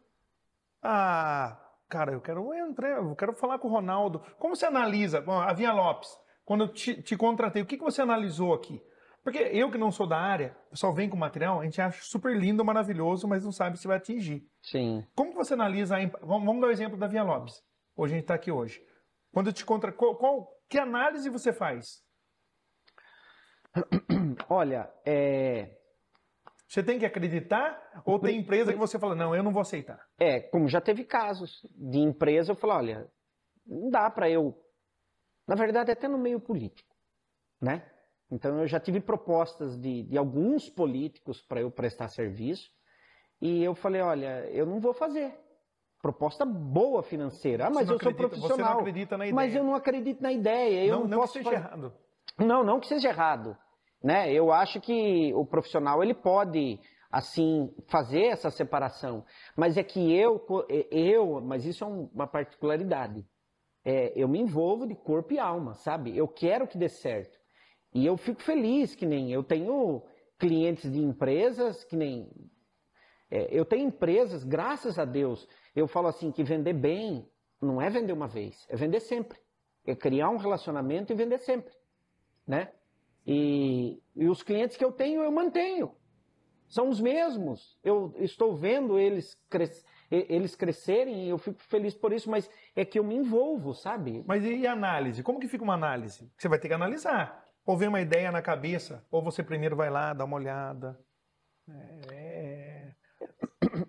Ah, 0.81 1.57
cara, 1.89 2.11
eu 2.13 2.21
quero 2.21 2.53
entrar, 2.53 2.97
eu 2.97 3.15
quero 3.15 3.33
falar 3.33 3.59
com 3.59 3.67
o 3.67 3.71
Ronaldo. 3.71 4.21
Como 4.37 4.55
você 4.55 4.65
analisa? 4.65 5.21
Bom, 5.21 5.39
a 5.39 5.53
Via 5.53 5.73
Lopes, 5.73 6.09
quando 6.43 6.65
eu 6.65 6.67
te, 6.67 7.01
te 7.01 7.15
contratei, 7.17 7.61
o 7.61 7.65
que, 7.65 7.77
que 7.77 7.83
você 7.83 8.01
analisou 8.01 8.53
aqui? 8.53 8.81
Porque 9.23 9.39
eu 9.39 9.71
que 9.71 9.77
não 9.77 9.91
sou 9.91 10.05
da 10.05 10.19
área, 10.19 10.55
o 10.67 10.71
pessoal 10.71 10.93
vem 10.93 11.09
com 11.09 11.17
material, 11.17 11.59
a 11.59 11.63
gente 11.63 11.81
acha 11.81 11.99
super 12.03 12.37
lindo, 12.37 12.63
maravilhoso, 12.63 13.27
mas 13.27 13.43
não 13.43 13.51
sabe 13.51 13.79
se 13.79 13.87
vai 13.87 13.97
atingir. 13.97 14.43
Sim. 14.61 15.03
Como 15.15 15.31
que 15.31 15.37
você 15.37 15.55
analisa, 15.55 15.97
a 15.97 15.99
vamos, 16.21 16.45
vamos 16.45 16.61
dar 16.61 16.67
o 16.67 16.71
exemplo 16.71 16.95
da 16.97 17.07
Via 17.07 17.23
Lopes. 17.23 17.55
Hoje 17.97 18.13
a 18.13 18.17
gente 18.17 18.25
está 18.25 18.35
aqui 18.35 18.51
hoje. 18.51 18.79
Quando 19.33 19.47
eu 19.47 19.53
te 19.53 19.65
contra, 19.65 19.91
qual, 19.91 20.15
qual- 20.15 20.47
que 20.69 20.77
análise 20.77 21.27
você 21.29 21.51
faz? 21.51 22.03
Olha, 24.49 24.89
é, 25.05 25.77
Você 26.67 26.81
tem 26.83 26.97
que 26.99 27.05
acreditar 27.05 28.01
ou 28.05 28.19
tem 28.19 28.37
empresa 28.39 28.71
que 28.73 28.79
você 28.79 28.97
fala, 28.97 29.15
não, 29.15 29.35
eu 29.35 29.43
não 29.43 29.51
vou 29.51 29.61
aceitar? 29.61 29.99
é, 30.19 30.39
como 30.39 30.67
já 30.67 30.81
teve 30.81 31.03
casos 31.03 31.65
de 31.75 31.99
empresa, 31.99 32.51
eu 32.51 32.55
falo, 32.55 32.73
olha, 32.73 33.09
não 33.65 33.89
dá 33.89 34.09
para 34.09 34.29
eu. 34.29 34.57
Na 35.47 35.55
verdade, 35.55 35.91
até 35.91 36.07
no 36.07 36.17
meio 36.17 36.39
político, 36.39 36.95
né? 37.61 37.85
Então, 38.31 38.59
eu 38.59 38.67
já 38.67 38.79
tive 38.79 38.99
propostas 38.99 39.77
de, 39.79 40.03
de 40.03 40.17
alguns 40.17 40.67
políticos 40.69 41.41
para 41.41 41.61
eu 41.61 41.69
prestar 41.69 42.07
serviço 42.07 42.71
e 43.39 43.63
eu 43.63 43.75
falei, 43.75 44.01
olha, 44.01 44.49
eu 44.51 44.65
não 44.65 44.79
vou 44.79 44.93
fazer. 44.93 45.37
Proposta 46.01 46.43
boa 46.45 47.03
financeira. 47.03 47.67
Ah, 47.67 47.69
mas 47.69 47.81
eu 47.89 47.97
sou 47.99 48.09
acredita- 48.09 48.27
profissional. 48.29 48.57
Você 48.57 48.63
não 48.73 48.79
acredita 48.79 49.17
na 49.17 49.25
ideia. 49.25 49.35
Mas 49.35 49.55
eu 49.55 49.63
não 49.63 49.75
acredito 49.75 50.21
na 50.21 50.31
ideia. 50.31 50.85
Eu 50.85 50.95
não, 50.95 51.01
não, 51.01 51.07
não 51.09 51.17
que 51.17 51.21
posso 51.21 51.33
seja 51.33 51.43
fazer- 51.51 51.55
errado. 51.57 51.93
Não, 52.39 52.63
não 52.63 52.79
que 52.79 52.87
seja 52.87 53.09
errado, 53.09 53.57
né? 54.05 54.31
Eu 54.31 54.51
acho 54.51 54.79
que 54.79 55.33
o 55.33 55.43
profissional 55.43 56.03
ele 56.03 56.13
pode 56.13 56.79
assim 57.11 57.73
fazer 57.87 58.25
essa 58.25 58.51
separação, 58.51 59.25
mas 59.57 59.77
é 59.77 59.83
que 59.83 60.13
eu, 60.13 60.45
eu, 60.91 61.41
mas 61.41 61.65
isso 61.65 61.83
é 61.83 61.87
um- 61.87 62.07
uma 62.13 62.27
particularidade. 62.27 63.25
É, 63.83 64.13
eu 64.15 64.27
me 64.27 64.39
envolvo 64.39 64.85
de 64.85 64.93
corpo 64.93 65.33
e 65.33 65.39
alma, 65.39 65.73
sabe? 65.73 66.15
Eu 66.15 66.27
quero 66.27 66.67
que 66.67 66.77
dê 66.77 66.87
certo 66.87 67.39
e 67.95 68.05
eu 68.05 68.15
fico 68.15 68.43
feliz 68.43 68.93
que 68.93 69.07
nem 69.07 69.31
eu 69.31 69.43
tenho 69.43 70.03
clientes 70.37 70.91
de 70.91 70.99
empresas 70.99 71.83
que 71.83 71.95
nem 71.95 72.29
é, 73.31 73.47
eu 73.49 73.65
tenho 73.65 73.87
empresas, 73.87 74.43
graças 74.43 74.99
a 74.99 75.05
Deus, 75.05 75.47
eu 75.75 75.87
falo 75.87 76.07
assim 76.09 76.31
que 76.31 76.43
vender 76.43 76.73
bem 76.73 77.27
não 77.59 77.81
é 77.81 77.89
vender 77.89 78.13
uma 78.13 78.27
vez, 78.27 78.67
é 78.69 78.75
vender 78.75 78.99
sempre, 78.99 79.39
é 79.83 79.95
criar 79.95 80.29
um 80.29 80.37
relacionamento 80.37 81.11
e 81.11 81.15
vender 81.15 81.39
sempre 81.39 81.73
né? 82.47 82.71
E, 83.25 84.01
e 84.15 84.27
os 84.27 84.43
clientes 84.43 84.77
que 84.77 84.85
eu 84.85 84.91
tenho, 84.91 85.23
eu 85.23 85.31
mantenho. 85.31 85.95
São 86.67 86.89
os 86.89 86.99
mesmos. 86.99 87.77
Eu 87.83 88.13
estou 88.17 88.55
vendo 88.55 88.99
eles, 88.99 89.35
cres, 89.49 89.85
eles 90.11 90.55
crescerem 90.55 91.25
e 91.25 91.29
eu 91.29 91.37
fico 91.37 91.61
feliz 91.63 91.93
por 91.93 92.11
isso, 92.11 92.29
mas 92.29 92.49
é 92.75 92.83
que 92.83 92.99
eu 92.99 93.03
me 93.03 93.15
envolvo, 93.15 93.73
sabe? 93.73 94.23
Mas 94.27 94.43
e 94.43 94.65
análise? 94.67 95.23
Como 95.23 95.39
que 95.39 95.47
fica 95.47 95.63
uma 95.63 95.73
análise? 95.73 96.31
Você 96.37 96.47
vai 96.47 96.59
ter 96.59 96.67
que 96.67 96.73
analisar. 96.73 97.43
Ou 97.65 97.77
vem 97.77 97.87
uma 97.87 98.01
ideia 98.01 98.31
na 98.31 98.41
cabeça, 98.41 99.03
ou 99.09 99.23
você 99.23 99.41
primeiro 99.43 99.75
vai 99.75 99.89
lá, 99.89 100.13
dá 100.13 100.23
uma 100.23 100.35
olhada. 100.35 100.99
É... 102.11 102.91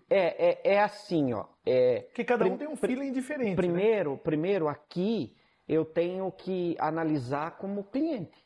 É, 0.09 0.51
é, 0.51 0.75
é 0.75 0.83
assim, 0.83 1.33
ó. 1.33 1.47
É, 1.65 2.01
Porque 2.03 2.25
cada 2.25 2.47
um 2.47 2.57
tem 2.57 2.69
um 2.69 2.77
feeling 2.77 3.13
diferente. 3.13 3.51
né? 3.51 3.57
primeiro, 3.57 4.17
primeiro 4.19 4.69
aqui 4.69 5.37
eu 5.69 5.85
tenho 5.85 6.31
que 6.33 6.77
analisar 6.79 7.59
como 7.59 7.85
cliente. 7.85 8.46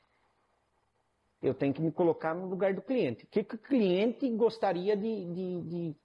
Eu 1.42 1.54
tenho 1.54 1.72
que 1.72 1.80
me 1.80 1.90
colocar 1.90 2.34
no 2.34 2.46
lugar 2.46 2.74
do 2.74 2.82
cliente. 2.82 3.24
O 3.24 3.28
que, 3.28 3.42
que 3.42 3.54
o 3.54 3.58
cliente 3.58 4.28
gostaria 4.30 4.96
de, 4.96 5.24
de- 5.32 5.62
de- 5.62 5.96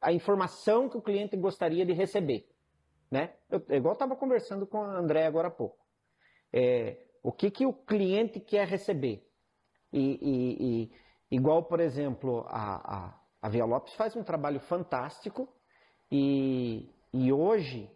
A 0.00 0.12
informação 0.12 0.88
que 0.88 0.96
o 0.96 1.02
cliente 1.02 1.36
gostaria 1.36 1.86
de 1.86 1.92
receber. 1.92 2.48
Né? 3.10 3.34
Eu, 3.50 3.62
é 3.68 3.76
igual 3.76 3.92
estava 3.94 4.16
conversando 4.16 4.66
com 4.66 4.82
a 4.82 4.98
André 4.98 5.26
agora 5.26 5.48
há 5.48 5.50
pouco. 5.50 5.78
É, 6.52 6.98
o 7.22 7.30
que, 7.32 7.50
que 7.50 7.64
o 7.66 7.72
cliente 7.72 8.40
quer 8.40 8.66
receber? 8.66 9.26
E, 9.92 10.00
e- 10.00 10.82
e- 10.82 10.92
igual, 11.30 11.62
por 11.64 11.80
exemplo, 11.80 12.44
a, 12.48 12.96
a, 13.06 13.20
a 13.42 13.48
Via 13.48 13.64
Lopes 13.64 13.94
faz 13.94 14.16
um 14.16 14.22
trabalho 14.24 14.60
fantástico 14.60 15.48
e, 16.10 16.90
e 17.12 17.32
hoje 17.32 17.90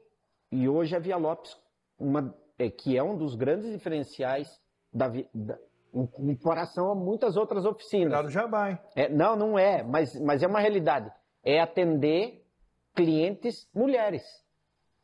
e 0.51 0.69
hoje 0.69 0.95
a 0.95 0.99
Via 0.99 1.17
Lopes, 1.17 1.57
uma, 1.99 2.35
é, 2.59 2.71
que 2.71 2.97
é 2.97 3.03
um 3.03 3.17
dos 3.19 3.35
grandes 3.35 3.71
diferenciais 3.71 4.61
da, 4.93 5.09
da 5.35 5.59
em 5.97 6.07
comparação 6.35 6.91
a 6.91 6.95
muitas 6.95 7.37
outras 7.37 7.65
oficinas. 7.65 8.09
Cuidado 8.13 8.31
já 8.31 8.47
vai. 8.47 8.81
É, 8.95 9.09
não, 9.09 9.35
não 9.35 9.59
é, 9.59 9.83
mas, 9.83 10.19
mas 10.21 10.43
é 10.43 10.47
uma 10.47 10.61
realidade. 10.61 11.11
É 11.43 11.61
atender 11.61 12.45
clientes 12.95 13.69
mulheres. 13.75 14.23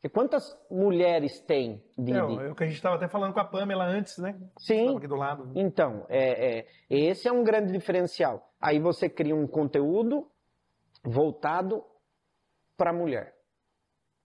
E 0.03 0.09
quantas 0.09 0.55
mulheres 0.69 1.39
tem 1.39 1.81
de, 1.97 2.11
É, 2.11 2.25
de- 2.25 2.45
é 2.45 2.51
o 2.51 2.55
que 2.55 2.63
a 2.63 2.67
gente 2.67 2.75
estava 2.75 2.95
até 2.95 3.07
falando 3.07 3.33
com 3.33 3.39
a 3.39 3.45
Pamela 3.45 3.85
antes, 3.85 4.17
né? 4.17 4.37
Sim. 4.59 4.97
Aqui 4.97 5.07
do 5.07 5.15
lado. 5.15 5.49
Então, 5.55 6.05
é, 6.09 6.59
é, 6.59 6.65
esse 6.89 7.27
é 7.27 7.31
um 7.31 7.43
grande 7.43 7.71
diferencial. 7.71 8.53
Aí 8.59 8.79
você 8.79 9.07
cria 9.09 9.35
um 9.35 9.47
conteúdo 9.47 10.29
voltado 11.03 11.83
para 12.75 12.89
a 12.89 12.93
mulher, 12.93 13.33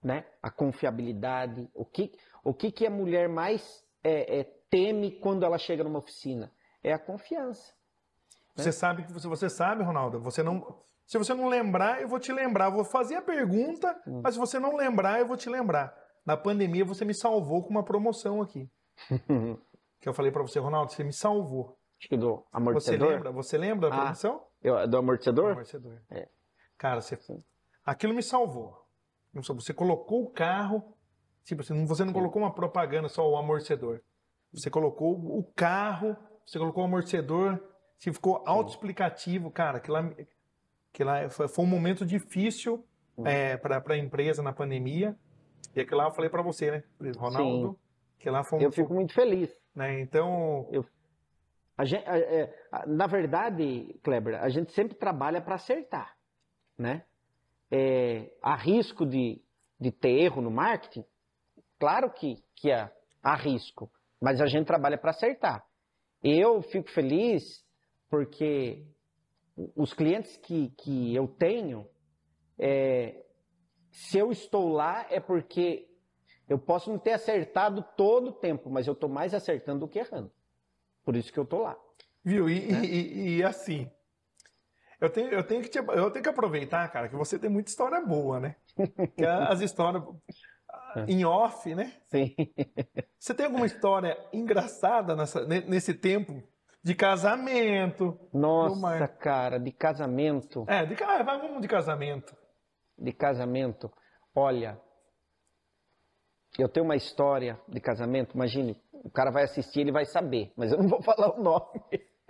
né? 0.03 0.25
A 0.41 0.51
confiabilidade, 0.51 1.69
o 1.73 1.85
que, 1.85 2.11
o 2.43 2.53
que, 2.53 2.71
que 2.71 2.85
a 2.85 2.89
mulher 2.89 3.29
mais 3.29 3.83
é, 4.03 4.39
é, 4.39 4.43
teme 4.69 5.11
quando 5.11 5.45
ela 5.45 5.57
chega 5.57 5.83
numa 5.83 5.99
oficina? 5.99 6.51
É 6.83 6.93
a 6.93 6.99
confiança. 6.99 7.73
Você 8.55 8.71
sabe 8.71 9.03
que 9.03 9.13
você, 9.13 9.27
você 9.27 9.49
sabe, 9.49 9.83
Ronaldo, 9.83 10.19
você 10.19 10.43
não. 10.43 10.81
Se 11.05 11.17
você 11.17 11.33
não 11.33 11.47
lembrar, 11.47 12.01
eu 12.01 12.07
vou 12.07 12.19
te 12.19 12.31
lembrar. 12.31 12.65
Eu 12.65 12.73
vou 12.73 12.83
fazer 12.85 13.15
a 13.15 13.21
pergunta, 13.21 13.99
Hum. 14.05 14.21
mas 14.23 14.33
se 14.35 14.39
você 14.39 14.59
não 14.59 14.75
lembrar, 14.75 15.19
eu 15.19 15.25
vou 15.27 15.37
te 15.37 15.49
lembrar. 15.49 15.95
Na 16.25 16.35
pandemia, 16.37 16.85
você 16.85 17.03
me 17.05 17.13
salvou 17.13 17.63
com 17.63 17.69
uma 17.69 17.83
promoção 17.83 18.41
aqui. 18.41 18.69
Que 20.01 20.07
eu 20.07 20.13
falei 20.13 20.31
pra 20.31 20.41
você, 20.41 20.59
Ronaldo, 20.59 20.93
você 20.93 21.03
me 21.03 21.11
salvou. 21.11 21.77
Acho 21.99 22.07
que 22.07 22.15
do 22.15 22.35
Você 22.37 22.43
amortecedor. 22.53 23.09
lembra? 23.09 23.31
Você 23.33 23.57
lembra 23.57 23.89
da 23.89 23.95
Ah. 23.95 23.99
promoção? 23.99 24.45
Eu- 24.63 24.87
do 24.87 24.97
amortecedor? 24.97 25.51
Amortecedor. 25.51 25.99
É. 26.09 26.29
Cara, 26.77 27.01
você, 27.01 27.19
aquilo 27.85 28.13
me 28.13 28.23
salvou. 28.23 28.85
Você 29.33 29.73
colocou 29.73 30.23
o 30.23 30.29
carro, 30.29 30.95
tipo, 31.43 31.61
você 31.63 31.73
não, 31.73 31.85
você 31.85 32.05
não 32.05 32.13
colocou 32.13 32.41
uma 32.41 32.53
propaganda 32.53 33.09
só 33.09 33.29
o 33.29 33.35
amortecedor. 33.35 34.01
Você 34.53 34.69
colocou 34.69 35.15
o 35.37 35.43
carro, 35.53 36.15
você 36.49 36.57
colocou 36.59 36.83
o 36.83 36.87
amortecedor, 36.87 37.59
você 37.97 38.11
ficou 38.11 38.41
autoexplicativo, 38.45 39.51
cara. 39.51 39.77
Aquilo 39.77 39.93
lá, 39.97 40.11
aquilo 40.91 41.09
lá 41.09 41.29
foi, 41.29 41.47
foi 41.47 41.63
um 41.63 41.67
momento 41.67 42.05
difícil 42.05 42.83
é, 43.25 43.57
para 43.57 43.83
a 43.93 43.97
empresa 43.97 44.41
na 44.41 44.51
pandemia. 44.53 45.15
E 45.75 45.81
aquilo 45.81 45.97
lá 45.97 46.05
eu 46.05 46.11
falei 46.11 46.29
para 46.29 46.41
você, 46.41 46.71
né? 46.71 46.83
Ronaldo, 47.17 47.79
que 48.17 48.29
lá 48.29 48.43
foi 48.43 48.59
um. 48.59 48.61
Eu 48.63 48.71
fico 48.71 48.93
muito 48.93 49.13
feliz. 49.13 49.55
né? 49.75 49.99
Então, 50.01 50.67
A 51.77 51.85
gen- 51.85 52.03
a- 52.05 52.17
é, 52.17 52.53
a- 52.71 52.85
na 52.87 53.05
verdade, 53.07 53.97
Kleber, 54.03 54.41
a 54.41 54.49
gente 54.49 54.73
sempre 54.73 54.95
trabalha 54.97 55.39
para 55.41 55.55
acertar, 55.55 56.17
né? 56.77 57.05
É, 57.71 58.33
há 58.41 58.55
risco 58.55 59.05
de, 59.05 59.41
de 59.79 59.91
ter 59.91 60.09
erro 60.19 60.41
no 60.41 60.49
marketing? 60.49 61.05
Claro 61.79 62.09
que, 62.11 62.43
que 62.55 62.71
há, 62.71 62.91
há 63.23 63.35
risco, 63.35 63.89
mas 64.19 64.41
a 64.41 64.47
gente 64.47 64.65
trabalha 64.65 64.97
para 64.97 65.11
acertar. 65.11 65.63
Eu 66.23 66.61
fico 66.61 66.89
feliz 66.89 67.65
porque 68.09 68.85
os 69.75 69.93
clientes 69.93 70.37
que, 70.37 70.69
que 70.77 71.13
eu 71.15 71.27
tenho, 71.27 71.87
é, 72.57 73.25
se 73.91 74.17
eu 74.17 74.31
estou 74.31 74.69
lá 74.69 75.05
é 75.09 75.19
porque 75.19 75.87
eu 76.47 76.57
posso 76.57 76.91
não 76.91 76.97
ter 76.99 77.13
acertado 77.13 77.85
todo 77.95 78.29
o 78.29 78.33
tempo, 78.33 78.69
mas 78.69 78.87
eu 78.87 78.93
estou 78.93 79.09
mais 79.09 79.33
acertando 79.33 79.81
do 79.81 79.87
que 79.87 79.99
errando. 79.99 80.31
Por 81.03 81.15
isso 81.15 81.31
que 81.31 81.39
eu 81.39 81.43
estou 81.43 81.61
lá. 81.61 81.77
Viu? 82.23 82.49
E, 82.49 82.67
Né? 82.71 82.85
e- 82.85 83.37
e, 83.37 83.43
assim, 83.43 83.89
eu 84.99 85.09
tenho, 85.09 85.29
eu, 85.29 85.43
tenho 85.45 85.61
que 85.61 85.69
te- 85.69 85.77
eu 85.77 86.11
tenho 86.11 86.23
que 86.23 86.29
aproveitar, 86.29 86.87
cara, 86.91 87.07
que 87.07 87.15
você 87.15 87.39
tem 87.39 87.49
muita 87.49 87.69
história 87.69 88.01
boa, 88.01 88.39
né? 88.39 88.55
As 89.49 89.61
histórias. 89.61 90.03
Em 91.07 91.25
off, 91.25 91.73
né? 91.75 91.93
Sim. 92.07 92.35
Você 93.19 93.33
tem 93.33 93.45
alguma 93.45 93.65
história 93.65 94.17
engraçada 94.33 95.15
nessa- 95.15 95.45
ne- 95.45 95.61
nesse 95.61 95.93
tempo 95.93 96.41
de 96.83 96.95
casamento? 96.95 98.17
Nossa, 98.33 99.07
cara, 99.07 99.59
de 99.59 99.71
casamento, 99.71 100.65
É, 100.67 100.85
de, 100.85 101.01
ah, 101.03 101.21
vamos 101.23 101.61
de 101.61 101.67
casamento. 101.67 102.35
de 102.97 103.11
casamento. 103.11 103.91
Olha, 104.35 104.79
eu 106.57 106.67
tenho 106.67 106.85
uma 106.85 106.95
história 106.95 107.59
de 107.67 107.79
casamento, 107.79 108.35
imagine, 108.35 108.75
o 108.91 109.09
cara 109.09 109.31
vai 109.31 109.43
assistir, 109.43 109.81
ele 109.81 109.91
vai 109.91 110.05
saber, 110.05 110.51
mas 110.57 110.71
eu 110.71 110.77
não 110.77 110.87
vou 110.89 111.01
falar 111.03 111.37
o 111.37 111.41
nome. 111.43 111.81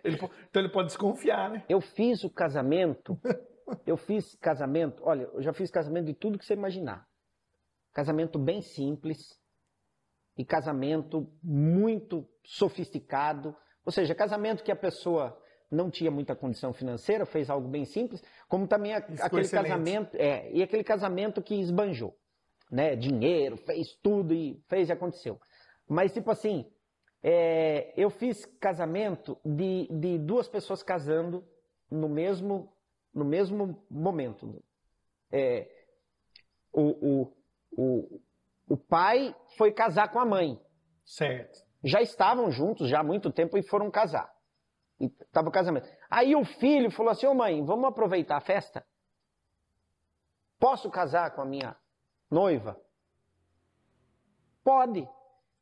Ele 0.03 0.15
então 0.15 0.61
ele 0.61 0.69
pode 0.69 0.87
desconfiar, 0.87 1.49
né? 1.49 1.65
Eu 1.67 1.81
fiz 1.81 2.23
o 2.23 2.29
casamento, 2.29 3.19
eu 3.85 3.97
fiz 3.97 4.35
casamento, 4.35 5.01
olha, 5.05 5.23
eu 5.33 5.41
já 5.41 5.51
fiz 5.53 5.69
casamento 5.69 6.05
de 6.05 6.13
tudo 6.13 6.37
que 6.37 6.45
você 6.45 6.53
imaginar. 6.53 7.05
Casamento 7.93 8.37
bem 8.39 8.61
simples 8.61 9.39
e 10.37 10.45
casamento 10.45 11.31
muito 11.43 12.27
sofisticado, 12.45 13.55
ou 13.85 13.91
seja, 13.91 14.15
casamento 14.15 14.63
que 14.63 14.71
a 14.71 14.75
pessoa 14.75 15.37
não 15.71 15.89
tinha 15.91 16.09
muita 16.09 16.35
condição 16.35 16.73
financeira, 16.73 17.25
fez 17.25 17.49
algo 17.49 17.67
bem 17.67 17.85
simples, 17.85 18.23
como 18.47 18.67
também 18.67 18.93
a- 18.93 18.97
aquele 18.97 19.41
excelente. 19.41 19.51
casamento, 19.51 20.15
é, 20.15 20.51
e 20.51 20.63
aquele 20.63 20.83
casamento 20.83 21.41
que 21.41 21.55
esbanjou, 21.55 22.17
né? 22.71 22.95
Dinheiro, 22.95 23.57
fez 23.57 23.93
tudo 24.01 24.33
e 24.33 24.63
fez 24.67 24.89
e 24.89 24.91
aconteceu. 24.91 25.39
Mas 25.87 26.13
tipo 26.13 26.31
assim, 26.31 26.71
É, 27.21 27.93
eu 27.97 28.09
fiz 28.09 28.45
casamento 28.61 29.37
de, 29.43 29.89
de 29.91 30.17
duas 30.17 30.47
pessoas 30.47 30.81
casando 30.81 31.45
no 31.91 32.07
mesmo, 32.07 32.71
no 33.13 33.25
mesmo 33.25 33.85
momento. 33.91 34.63
É, 35.29 35.67
o, 36.71 36.81
o, 37.23 37.33
o, 37.71 38.19
o 38.67 38.77
pai 38.77 39.35
foi 39.57 39.71
casar 39.71 40.11
com 40.11 40.19
a 40.19 40.25
mãe. 40.25 40.59
Certo. 41.05 41.59
Já 41.83 42.01
estavam 42.01 42.51
juntos 42.51 42.89
já 42.89 42.99
há 42.99 43.03
muito 43.03 43.31
tempo 43.31 43.57
e 43.57 43.63
foram 43.63 43.89
casar. 43.89 44.31
E 44.99 45.09
tava 45.31 45.49
o 45.49 45.51
casamento. 45.51 45.87
Aí 46.09 46.35
o 46.35 46.43
filho 46.43 46.91
falou 46.91 47.11
assim: 47.11 47.25
Ô 47.25 47.33
mãe, 47.33 47.63
vamos 47.63 47.87
aproveitar 47.87 48.37
a 48.37 48.41
festa? 48.41 48.85
Posso 50.59 50.89
casar 50.89 51.31
com 51.31 51.41
a 51.41 51.45
minha 51.45 51.75
noiva? 52.29 52.79
Pode. 54.63 55.07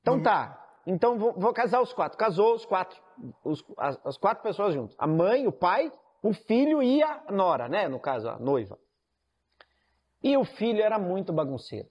Então 0.02 0.22
tá. 0.22 0.64
Então 0.88 1.20
vou, 1.20 1.34
vou 1.34 1.54
casar 1.54 1.82
os 1.82 1.94
quatro. 1.94 2.18
Casou 2.18 2.56
os 2.56 2.66
quatro. 2.66 3.00
Os, 3.44 3.64
as, 3.78 4.00
as 4.06 4.18
quatro 4.18 4.42
pessoas 4.42 4.74
juntas. 4.74 4.96
A 4.98 5.06
mãe, 5.06 5.46
o 5.46 5.52
pai, 5.52 5.92
o 6.24 6.34
filho 6.34 6.82
e 6.82 7.04
a 7.04 7.32
nora, 7.32 7.70
né? 7.70 7.88
No 7.88 8.00
caso, 8.00 8.28
a 8.28 8.40
noiva. 8.40 8.80
E 10.24 10.36
o 10.36 10.44
filho 10.44 10.82
era 10.82 10.98
muito 10.98 11.32
bagunceiro. 11.32 11.88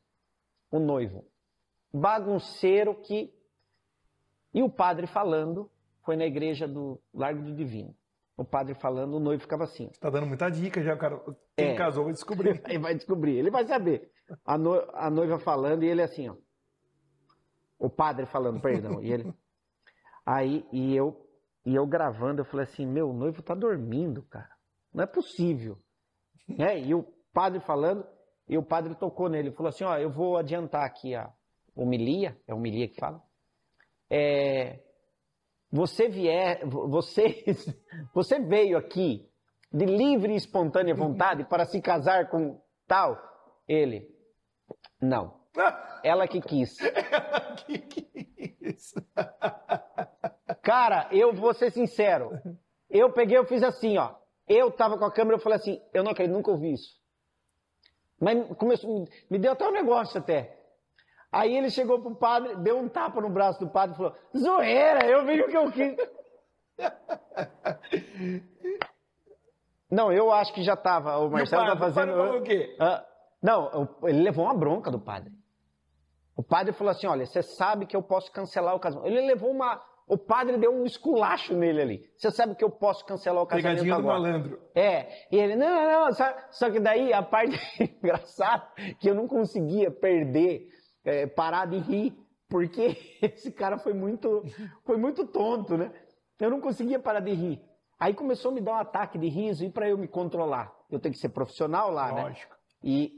O 0.76 0.80
noivo. 0.80 1.24
Bagunceiro 1.92 2.94
que. 3.00 3.32
E 4.52 4.62
o 4.62 4.68
padre 4.70 5.06
falando, 5.06 5.70
foi 6.04 6.16
na 6.16 6.24
igreja 6.26 6.66
do 6.68 7.00
Largo 7.12 7.42
do 7.42 7.54
Divino. 7.54 7.94
O 8.36 8.44
padre 8.44 8.74
falando, 8.74 9.14
o 9.14 9.20
noivo 9.20 9.42
ficava 9.42 9.64
assim. 9.64 9.88
Tá 10.00 10.10
dando 10.10 10.26
muita 10.26 10.50
dica 10.50 10.82
já, 10.82 10.96
cara. 10.96 11.18
Quem 11.56 11.68
É. 11.70 11.74
casou 11.76 12.04
vai 12.04 12.12
descobrir. 12.12 12.60
Aí 12.64 12.76
vai 12.78 12.94
descobrir, 12.94 13.36
ele 13.38 13.50
vai 13.50 13.64
saber. 13.66 14.10
A, 14.44 14.58
no- 14.58 14.84
a 14.92 15.08
noiva 15.10 15.38
falando 15.38 15.84
e 15.84 15.88
ele 15.88 16.02
assim, 16.02 16.28
ó. 16.28 16.36
O 17.78 17.88
padre 17.88 18.26
falando, 18.26 18.60
perdão. 18.60 19.02
E 19.02 19.10
ele. 19.12 19.34
Aí, 20.24 20.66
e 20.72 20.94
eu, 20.94 21.26
e 21.64 21.74
eu 21.74 21.86
gravando, 21.86 22.40
eu 22.40 22.44
falei 22.44 22.64
assim: 22.64 22.84
meu, 22.86 23.10
o 23.10 23.12
noivo 23.14 23.42
tá 23.42 23.54
dormindo, 23.54 24.22
cara. 24.22 24.50
Não 24.92 25.04
é 25.04 25.06
possível. 25.06 25.78
É, 26.58 26.78
e 26.78 26.94
o 26.94 27.02
padre 27.32 27.60
falando, 27.60 28.06
e 28.48 28.56
o 28.56 28.62
padre 28.62 28.94
tocou 28.94 29.28
nele, 29.28 29.50
falou 29.50 29.70
assim: 29.70 29.84
ó, 29.84 29.96
eu 29.96 30.10
vou 30.10 30.36
adiantar 30.36 30.84
aqui 30.84 31.14
a 31.14 31.32
homilia, 31.74 32.36
é 32.46 32.54
homilia 32.54 32.88
que 32.88 32.96
fala. 32.96 33.22
É, 34.10 34.80
você 35.70 36.08
vier, 36.08 36.64
você, 36.64 37.44
você 38.14 38.40
veio 38.40 38.78
aqui 38.78 39.28
de 39.72 39.84
livre 39.84 40.32
e 40.32 40.36
espontânea 40.36 40.94
vontade 40.94 41.44
para 41.44 41.66
se 41.66 41.80
casar 41.80 42.30
com 42.30 42.60
tal? 42.86 43.18
Ele, 43.66 44.08
não. 45.00 45.40
Ela 46.04 46.28
que 46.28 46.40
quis. 46.40 46.76
que 47.66 47.78
que 47.78 48.56
isso? 48.60 48.94
Cara, 50.62 51.08
eu 51.10 51.32
vou 51.34 51.52
ser 51.52 51.70
sincero. 51.72 52.30
Eu 52.88 53.12
peguei, 53.12 53.36
eu 53.36 53.46
fiz 53.46 53.62
assim, 53.62 53.98
ó. 53.98 54.14
Eu 54.48 54.70
tava 54.70 54.96
com 54.96 55.04
a 55.04 55.12
câmera, 55.12 55.36
eu 55.36 55.40
falei 55.40 55.58
assim, 55.58 55.80
eu 55.92 56.04
não 56.04 56.12
acredito, 56.12 56.36
nunca 56.36 56.52
ouvi 56.52 56.72
isso. 56.72 56.94
Mas 58.20 58.46
começou, 58.56 59.04
me 59.30 59.38
deu 59.38 59.52
até 59.52 59.66
um 59.68 59.72
negócio 59.72 60.18
até. 60.18 60.56
Aí 61.30 61.54
ele 61.56 61.70
chegou 61.70 62.00
pro 62.00 62.14
padre, 62.14 62.56
deu 62.56 62.78
um 62.78 62.88
tapa 62.88 63.20
no 63.20 63.28
braço 63.28 63.60
do 63.60 63.68
padre 63.68 63.94
e 63.94 63.96
falou, 63.98 64.14
zoeira, 64.36 65.04
eu 65.06 65.24
vi 65.26 65.40
o 65.42 65.48
que 65.48 65.56
eu 65.56 65.70
quis. 65.72 65.96
Não, 69.90 70.12
eu 70.12 70.32
acho 70.32 70.52
que 70.52 70.62
já 70.62 70.76
tava, 70.76 71.18
o 71.18 71.30
Marcelo 71.30 71.62
E 71.62 71.66
o 71.66 71.68
tá 71.68 71.76
padre- 71.76 71.90
o 71.90 71.94
fazendo... 71.94 72.12
padre 72.12 72.26
falou 72.26 72.40
o 72.40 72.42
quê? 72.42 72.76
Ah, 72.80 73.04
não, 73.42 73.88
ele 74.04 74.22
levou 74.22 74.44
uma 74.44 74.54
bronca 74.54 74.90
do 74.90 74.98
padre. 74.98 75.32
O 76.36 76.42
padre 76.42 76.72
falou 76.72 76.90
assim: 76.90 77.06
olha, 77.06 77.24
você 77.24 77.42
sabe 77.42 77.86
que 77.86 77.96
eu 77.96 78.02
posso 78.02 78.30
cancelar 78.32 78.74
o 78.74 78.80
casamento. 78.80 79.06
Ele 79.06 79.20
levou 79.26 79.50
uma. 79.50 79.80
O 80.08 80.16
padre 80.16 80.56
deu 80.56 80.72
um 80.72 80.84
esculacho 80.84 81.52
nele 81.52 81.82
ali. 81.82 82.10
Você 82.16 82.30
sabe 82.30 82.54
que 82.54 82.62
eu 82.62 82.70
posso 82.70 83.04
cancelar 83.04 83.42
o 83.42 83.46
casamento 83.46 83.80
Pegadinha 83.80 83.94
do 83.94 84.00
agora. 84.00 84.20
malandro. 84.20 84.60
É, 84.72 85.26
e 85.32 85.36
ele, 85.36 85.56
não, 85.56 85.68
não, 85.68 86.04
não, 86.04 86.12
só, 86.12 86.32
só 86.50 86.70
que 86.70 86.78
daí 86.78 87.12
a 87.12 87.22
parte 87.22 87.58
engraçada 87.82 88.68
que 89.00 89.10
eu 89.10 89.16
não 89.16 89.26
conseguia 89.26 89.90
perder, 89.90 90.68
é, 91.04 91.26
parar 91.26 91.66
de 91.66 91.78
rir, 91.78 92.16
porque 92.48 92.96
esse 93.20 93.50
cara 93.50 93.78
foi 93.78 93.92
muito, 93.92 94.44
foi 94.84 94.96
muito 94.96 95.26
tonto, 95.26 95.76
né? 95.76 95.92
Eu 96.38 96.50
não 96.50 96.60
conseguia 96.60 97.00
parar 97.00 97.20
de 97.20 97.32
rir. 97.32 97.60
Aí 97.98 98.14
começou 98.14 98.52
a 98.52 98.54
me 98.54 98.60
dar 98.60 98.72
um 98.72 98.78
ataque 98.78 99.18
de 99.18 99.28
riso 99.28 99.64
e 99.64 99.70
para 99.70 99.88
eu 99.88 99.98
me 99.98 100.06
controlar, 100.06 100.72
eu 100.88 101.00
tenho 101.00 101.14
que 101.14 101.20
ser 101.20 101.30
profissional 101.30 101.90
lá, 101.90 102.12
né? 102.12 102.22
Lógico. 102.22 102.54
E, 102.84 103.12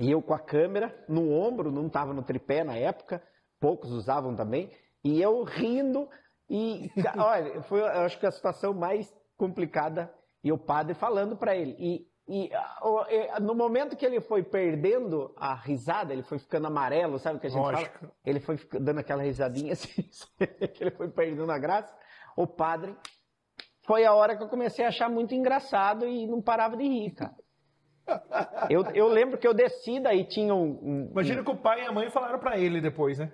e 0.00 0.10
eu 0.10 0.22
com 0.22 0.32
a 0.32 0.38
câmera 0.38 0.96
no 1.08 1.30
ombro, 1.30 1.70
não 1.70 1.88
estava 1.88 2.14
no 2.14 2.22
tripé 2.22 2.64
na 2.64 2.74
época, 2.74 3.22
poucos 3.60 3.90
usavam 3.90 4.34
também, 4.34 4.70
e 5.04 5.20
eu 5.20 5.42
rindo, 5.44 6.08
e 6.48 6.90
olha, 7.16 7.62
foi 7.62 7.80
eu 7.80 7.86
acho 7.86 8.18
que 8.18 8.26
a 8.26 8.30
situação 8.30 8.74
mais 8.74 9.12
complicada, 9.36 10.12
e 10.42 10.52
o 10.52 10.58
padre 10.58 10.94
falando 10.94 11.36
para 11.36 11.54
ele. 11.56 11.76
E, 11.78 12.06
e 12.28 12.50
ah, 12.54 13.06
e, 13.08 13.40
no 13.40 13.54
momento 13.54 13.96
que 13.96 14.04
ele 14.06 14.20
foi 14.20 14.42
perdendo 14.42 15.32
a 15.36 15.54
risada, 15.54 16.12
ele 16.12 16.22
foi 16.22 16.38
ficando 16.38 16.66
amarelo, 16.66 17.18
sabe 17.18 17.36
o 17.38 17.40
que 17.40 17.46
a 17.46 17.50
gente 17.50 17.60
Lógico. 17.62 17.98
fala? 17.98 18.12
Ele 18.24 18.40
foi 18.40 18.58
dando 18.80 18.98
aquela 18.98 19.22
risadinha 19.22 19.72
assim, 19.72 20.02
que 20.74 20.82
ele 20.84 20.90
foi 20.92 21.08
perdendo 21.08 21.50
a 21.50 21.58
graça. 21.58 21.94
O 22.36 22.46
padre 22.46 22.96
foi 23.86 24.04
a 24.04 24.12
hora 24.14 24.36
que 24.36 24.42
eu 24.42 24.48
comecei 24.48 24.84
a 24.84 24.88
achar 24.88 25.08
muito 25.08 25.34
engraçado 25.34 26.06
e 26.06 26.26
não 26.26 26.42
parava 26.42 26.76
de 26.76 26.84
rir, 26.84 27.12
cara. 27.12 27.34
Eu, 28.70 28.82
eu 28.94 29.08
lembro 29.08 29.36
que 29.38 29.46
eu 29.46 29.54
desci, 29.54 29.98
daí 30.00 30.24
tinha 30.24 30.54
um. 30.54 30.78
um- 30.82 31.08
Imagina 31.10 31.42
que 31.42 31.50
o 31.50 31.56
pai 31.56 31.82
e 31.82 31.86
a 31.86 31.92
mãe 31.92 32.08
falaram 32.10 32.38
pra 32.38 32.56
ele 32.58 32.80
depois, 32.80 33.18
né? 33.18 33.32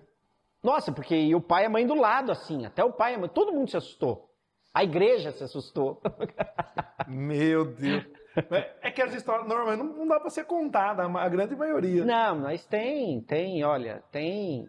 Nossa, 0.62 0.92
porque 0.92 1.35
o 1.35 1.40
pai 1.40 1.64
e 1.64 1.66
a 1.66 1.70
mãe 1.70 1.87
do 1.87 1.94
lado, 1.94 2.31
assim, 2.31 2.64
até 2.64 2.85
o 2.85 2.92
pai 2.92 3.12
e 3.12 3.16
a 3.16 3.18
mãe, 3.18 3.29
todo 3.29 3.53
mundo 3.53 3.68
se 3.70 3.77
assustou. 3.77 4.31
A 4.72 4.85
igreja 4.85 5.33
se 5.33 5.42
assustou. 5.44 6.01
Meu 7.09 7.64
Deus. 7.64 8.05
É 8.81 8.90
que 8.90 9.03
as 9.03 9.12
histórias 9.14 9.46
normalmente 9.46 9.79
não, 9.83 9.94
não 9.98 10.07
dá 10.09 10.18
pra 10.18 10.31
ser 10.31 10.44
contada, 10.44 11.03
a 11.05 11.29
grande 11.29 11.55
maioria. 11.55 12.05
Não, 12.05 12.38
mas 12.38 12.64
tem, 12.64 13.20
tem, 13.20 13.62
olha, 13.64 14.03
tem. 14.11 14.68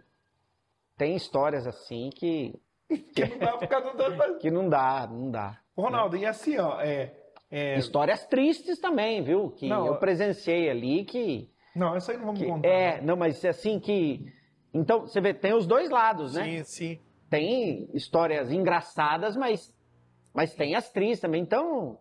Tem 0.97 1.15
histórias 1.15 1.65
assim 1.65 2.09
que, 2.13 2.59
Que 3.15 3.25
não 3.25 3.37
dá 3.37 3.51
pra 3.51 3.59
ficar 3.59 3.79
dando 3.79 4.15
pra... 4.17 4.33
que 4.39 4.51
não 4.51 4.67
dá, 4.69 5.07
não 5.09 5.31
dá. 5.31 5.59
Ronaldo, 5.77 6.17
e 6.17 6.25
assim, 6.25 6.57
ó, 6.59 6.79
é, 6.81 7.13
é- 7.49 7.77
Histórias 7.79 8.25
tristes 8.27 8.79
também, 8.79 9.23
viu? 9.23 9.51
Que 9.51 9.67
Não, 9.69 9.85
eu 9.87 9.93
eu- 9.93 9.99
presenciei 9.99 10.69
ali 10.69 11.05
que. 11.05 11.49
Não, 11.75 11.95
isso 11.97 12.11
aí 12.11 12.17
não 12.17 12.25
vamos 12.25 12.39
que- 12.41 12.45
contar. 12.47 12.67
é, 12.67 13.01
não, 13.01 13.15
mas 13.15 13.43
assim 13.45 13.79
que. 13.79 14.25
Então, 14.73 15.01
você 15.01 15.21
vê, 15.21 15.33
tem 15.33 15.53
os 15.53 15.67
dois 15.67 15.89
lados, 15.89 16.33
né? 16.33 16.43
Sim, 16.43 16.63
sim. 16.63 16.99
Tem 17.29 17.89
histórias 17.93 18.51
engraçadas, 18.51 19.35
mas, 19.35 19.73
mas 20.33 20.53
tem 20.55 20.75
as 20.75 20.89
tristes 20.91 21.19
também. 21.19 21.41
Então, 21.41 21.99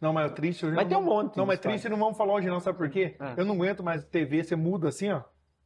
Não, 0.00 0.12
mas 0.12 0.30
o 0.30 0.34
triste... 0.34 0.64
Mas 0.66 0.74
não 0.76 0.88
tem 0.88 0.98
um 0.98 1.02
monte 1.02 1.36
Não, 1.36 1.46
mas 1.46 1.58
triste 1.60 1.88
não 1.88 1.96
vamos 1.98 2.16
falar 2.16 2.34
hoje 2.34 2.48
não, 2.48 2.60
sabe 2.60 2.78
por 2.78 2.88
quê? 2.90 3.16
Ah. 3.18 3.34
Eu 3.36 3.44
não 3.44 3.54
aguento 3.54 3.82
mais 3.82 4.04
TV, 4.04 4.42
você 4.44 4.56
muda 4.56 4.88
assim, 4.88 5.10
ó. 5.10 5.22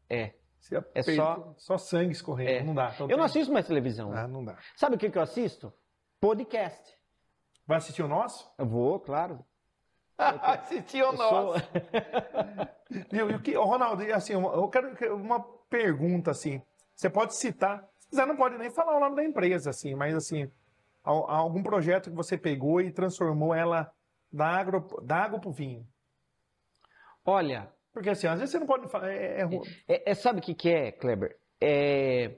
é. 0.08 0.34
Você 0.60 0.76
É 0.94 1.02
só- 1.02 1.54
Só 1.56 1.76
sangue 1.76 2.12
escorrendo, 2.12 2.50
É. 2.50 2.62
não 2.62 2.72
dá. 2.72 2.92
Então 2.94 3.06
Eu 3.10 3.16
não 3.16 3.24
tem- 3.24 3.24
assisto 3.24 3.52
mais 3.52 3.66
televisão. 3.66 4.12
Ah, 4.12 4.28
não 4.28 4.44
dá. 4.44 4.56
Sabe 4.76 4.94
o 4.94 4.98
que, 4.98 5.10
que 5.10 5.18
eu 5.18 5.22
assisto? 5.22 5.72
Podcast. 6.20 6.96
Vai 7.66 7.78
assistir 7.78 8.02
o 8.04 8.06
nosso? 8.08 8.48
Eu 8.56 8.66
vou, 8.66 9.00
claro. 9.00 9.44
assistir 10.16 11.02
o 11.02 11.06
Eu 11.06 11.16
sou-? 11.16 11.54
E 13.12 13.22
o 13.22 13.40
que, 13.40 13.54
Ronaldo, 13.56 14.02
assim, 14.14 14.34
eu 14.34 14.68
quero 14.68 14.94
que- 14.94 15.08
uma 15.08 15.44
pergunta 15.72 16.30
assim. 16.30 16.60
Você 16.94 17.08
pode 17.08 17.34
citar, 17.34 17.82
se 17.98 18.08
quiser 18.10 18.26
não 18.26 18.36
pode 18.36 18.58
nem 18.58 18.70
falar 18.70 18.96
o 18.96 19.00
nome 19.00 19.16
da 19.16 19.24
empresa 19.24 19.70
assim, 19.70 19.94
mas 19.94 20.14
assim, 20.14 20.50
al- 21.02 21.28
algum 21.30 21.62
projeto 21.62 22.10
que 22.10 22.16
você 22.16 22.36
pegou 22.36 22.80
e 22.80 22.92
transformou 22.92 23.54
ela 23.54 23.90
da 24.30 24.46
água 24.46 24.86
da 25.02 25.16
água 25.16 25.40
pro 25.40 25.50
vinho. 25.50 25.84
Olha, 27.24 27.72
Porque 27.92 28.10
assim, 28.10 28.26
às 28.26 28.38
vezes 28.38 28.50
você 28.52 28.58
não 28.58 28.66
pode 28.66 28.88
falar, 28.90 29.10
é, 29.10 29.42
é 29.42 29.44
é, 29.88 30.10
é- 30.10 30.14
sabe 30.14 30.38
o 30.40 30.42
que, 30.42 30.54
que 30.54 30.68
é, 30.70 30.92
Kleber? 30.92 31.36
É, 31.60 32.36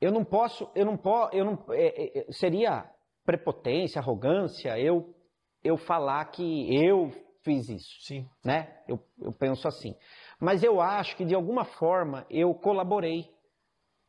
eu 0.00 0.10
não 0.10 0.24
posso, 0.24 0.70
eu 0.74 0.84
não 0.86 0.96
posso, 0.96 1.34
eu 1.36 1.44
não, 1.44 1.64
é, 1.70 2.20
é, 2.20 2.32
seria 2.32 2.88
prepotência, 3.24 4.00
arrogância, 4.00 4.78
eu, 4.78 5.14
eu 5.62 5.76
falar 5.76 6.24
que 6.26 6.74
eu 6.74 7.10
fiz 7.44 7.68
isso. 7.68 8.00
sim. 8.00 8.28
né? 8.44 8.82
Eu, 8.88 8.98
eu 9.20 9.32
penso 9.32 9.66
assim. 9.68 9.94
Mas 10.42 10.64
eu 10.64 10.80
acho 10.80 11.16
que 11.16 11.24
de 11.24 11.36
alguma 11.36 11.64
forma 11.64 12.26
eu 12.28 12.52
colaborei, 12.52 13.32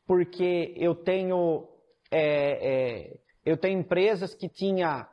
porque 0.07 0.73
eu 0.75 0.95
tenho 0.95 1.69
é, 2.09 3.11
é, 3.11 3.19
eu 3.45 3.55
tenho 3.55 3.79
empresas 3.79 4.33
que 4.33 4.49
tinha, 4.49 5.07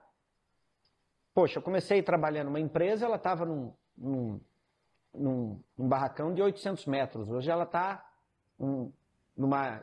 poxa, 1.35 1.59
eu 1.59 1.63
comecei 1.63 2.03
trabalhando 2.03 2.47
numa 2.47 2.59
empresa, 2.59 3.05
ela 3.05 3.17
estava 3.17 3.45
num, 3.45 3.71
num, 3.99 4.41
num, 5.13 5.63
num 5.77 5.89
barracão 5.89 6.33
de 6.33 6.41
800 6.41 6.87
metros, 6.87 7.29
hoje 7.29 7.51
ela 7.51 7.65
está 7.65 8.03
numa 9.37 9.83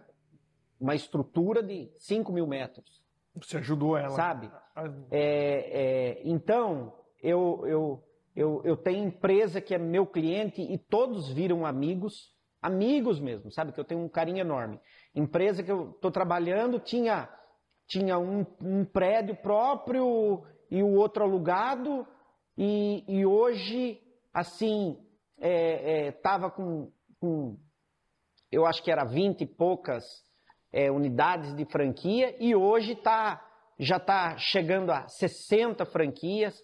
uma 0.80 0.96
estrutura 0.96 1.62
de 1.62 1.92
5 2.00 2.32
mil 2.32 2.48
metros, 2.48 3.04
Você 3.36 3.58
ajudou 3.58 3.96
ela. 3.96 4.10
sabe? 4.16 4.50
Ah, 4.76 4.86
É, 5.12 6.18
é, 6.20 6.22
então, 6.24 6.94
eu, 7.22 7.64
eu, 7.68 8.04
eu, 8.38 8.62
eu 8.64 8.78
tenho 8.78 9.08
empresa 9.08 9.60
que 9.60 9.74
é 9.74 9.80
meu 9.80 10.06
cliente 10.06 10.62
e 10.62 10.78
todos 10.78 11.28
viram 11.34 11.66
amigos, 11.66 12.32
amigos 12.62 13.20
mesmo, 13.20 13.52
sabe? 13.52 13.72
Que 13.72 13.80
eu 13.80 13.84
tenho 13.84 14.00
um 14.02 14.08
carinho 14.08 14.42
enorme. 14.42 14.80
Empresa 15.16 15.64
que 15.64 15.72
eu 15.72 15.90
estou 15.90 16.12
trabalhando 16.12 16.80
tinha, 16.80 17.28
tinha 17.88 18.20
um, 18.20 18.46
um, 18.62 18.86
prédio 18.86 19.36
próprio 19.38 20.46
e 20.70 20.84
o 20.84 20.94
outro 20.94 21.24
alugado, 21.24 22.08
e, 22.56 23.04
e 23.08 23.26
hoje, 23.26 24.00
assim, 24.32 24.96
estava 25.40 26.46
é, 26.46 26.50
é, 26.50 26.52
com, 26.52 26.92
com, 27.20 27.58
eu 28.52 28.68
acho 28.68 28.84
que 28.84 28.92
era 28.92 29.04
20 29.04 29.42
e 29.42 29.48
poucas 29.48 30.04
é, 30.72 30.92
unidades 30.92 31.56
de 31.56 31.66
franquia, 31.66 32.36
e 32.40 32.56
hoje 32.56 32.96
tá, 32.98 33.44
já 33.80 33.98
está 33.98 34.38
chegando 34.38 34.92
a 34.92 35.08
60 35.08 35.84
franquias 35.88 36.56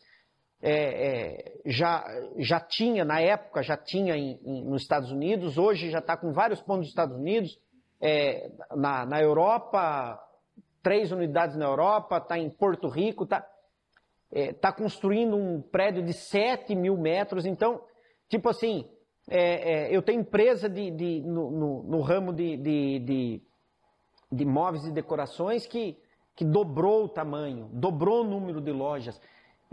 é, 0.66 0.72
é, 0.72 1.62
já, 1.66 2.06
já 2.38 2.58
tinha, 2.58 3.04
na 3.04 3.20
época, 3.20 3.62
já 3.62 3.76
tinha 3.76 4.16
em, 4.16 4.40
em, 4.46 4.64
nos 4.64 4.82
Estados 4.82 5.12
Unidos, 5.12 5.58
hoje 5.58 5.90
já 5.90 6.00
está 6.00 6.16
com 6.16 6.32
vários 6.32 6.62
pontos 6.62 6.84
nos 6.84 6.88
Estados 6.88 7.18
Unidos, 7.18 7.60
é, 8.00 8.50
na, 8.74 9.06
na 9.06 9.22
Europa, 9.22 10.18
três 10.82 11.12
unidades 11.12 11.58
na 11.58 11.66
Europa, 11.66 12.18
está 12.18 12.40
em 12.40 12.50
Porto 12.50 12.88
Rico, 12.88 13.26
está 13.26 13.46
é, 14.32 14.54
tá 14.54 14.72
construindo 14.72 15.36
um 15.36 15.62
prédio 15.62 16.02
de 16.02 16.14
7 16.14 16.74
mil 16.76 16.98
metros. 16.98 17.46
Então, 17.46 17.82
tipo 18.30 18.48
assim, 18.48 18.90
é, 19.30 19.90
é, 19.90 19.96
eu 19.96 20.02
tenho 20.02 20.22
empresa 20.22 20.70
de, 20.70 20.92
de 20.92 21.22
no, 21.26 21.52
no, 21.52 21.84
no, 21.84 22.02
ramo 22.02 22.32
de, 22.32 22.56
de, 22.56 23.00
de, 23.00 23.42
de 24.32 24.46
móveis 24.46 24.86
e 24.86 24.92
decorações 24.94 25.68
que, 25.68 25.98
que 26.38 26.46
dobrou 26.46 27.04
o 27.04 27.10
tamanho, 27.10 27.70
dobrou 27.74 28.22
o 28.22 28.30
número 28.30 28.62
de 28.62 28.72
lojas. 28.72 29.20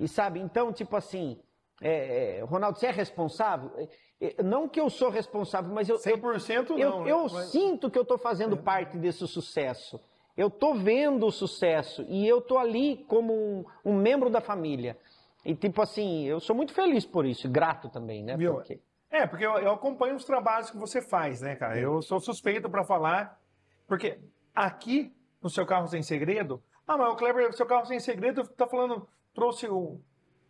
E 0.01 0.09
sabe, 0.09 0.41
então, 0.41 0.73
tipo 0.73 0.97
assim, 0.97 1.39
é, 1.83 2.39
é, 2.39 2.41
Ronaldo, 2.43 2.79
você 2.79 2.87
é 2.87 2.91
responsável? 2.91 3.71
É, 4.19 4.35
é 4.39 4.43
não 4.43 4.67
que 4.67 4.81
eu 4.81 4.89
sou 4.89 5.11
responsável, 5.11 5.71
mas 5.73 5.91
eu. 5.91 5.97
100% 5.97 6.71
eu, 6.71 6.77
não. 6.79 6.79
Eu, 6.79 7.05
né? 7.05 7.11
eu 7.11 7.23
mas... 7.31 7.51
sinto 7.51 7.91
que 7.91 7.99
eu 7.99 8.03
estou 8.03 8.17
fazendo 8.17 8.57
é. 8.57 8.59
parte 8.59 8.97
desse 8.97 9.27
sucesso. 9.29 10.01
Eu 10.35 10.49
estou 10.49 10.75
vendo 10.75 11.27
o 11.27 11.31
sucesso 11.31 12.03
e 12.09 12.27
eu 12.27 12.39
estou 12.39 12.59
ali 12.59 13.05
como 13.09 13.35
um, 13.35 13.65
um, 13.85 13.95
membro 13.95 14.31
da 14.31 14.41
família. 14.41 14.97
E 15.45 15.55
tipo 15.55 15.83
assim, 15.83 16.25
eu 16.25 16.41
sou 16.41 16.57
muito 16.57 16.73
feliz 16.73 17.05
por 17.05 17.27
isso, 17.27 17.47
grato 17.49 17.91
também, 17.91 18.23
né? 18.23 18.37
Viu? 18.39 18.55
Porque... 18.55 18.81
É, 19.11 19.27
porque 19.27 19.45
eu, 19.45 19.59
eu 19.59 19.73
acompanho 19.73 20.17
os 20.17 20.25
trabalhos 20.25 20.71
que 20.71 20.79
você 20.79 21.03
faz, 21.03 21.43
né, 21.43 21.57
cara? 21.57 21.79
Eu 21.79 22.01
sou 22.01 22.21
suspeito 22.21 22.71
para 22.71 22.85
falar, 22.85 23.39
porque 23.87 24.19
aqui 24.55 25.13
no 25.43 25.51
seu 25.51 25.67
carro 25.67 25.89
sem 25.89 26.03
segredo, 26.03 26.63
ah, 26.87 26.97
mas 26.97 27.13
o 27.13 27.17
Kleber, 27.17 27.53
seu 27.53 27.67
carro 27.67 27.85
sem 27.87 28.01
segredo 28.01 28.47
tá 28.49 28.67
falando 28.67 29.07
trouxe 29.35 29.69
o, 29.69 30.01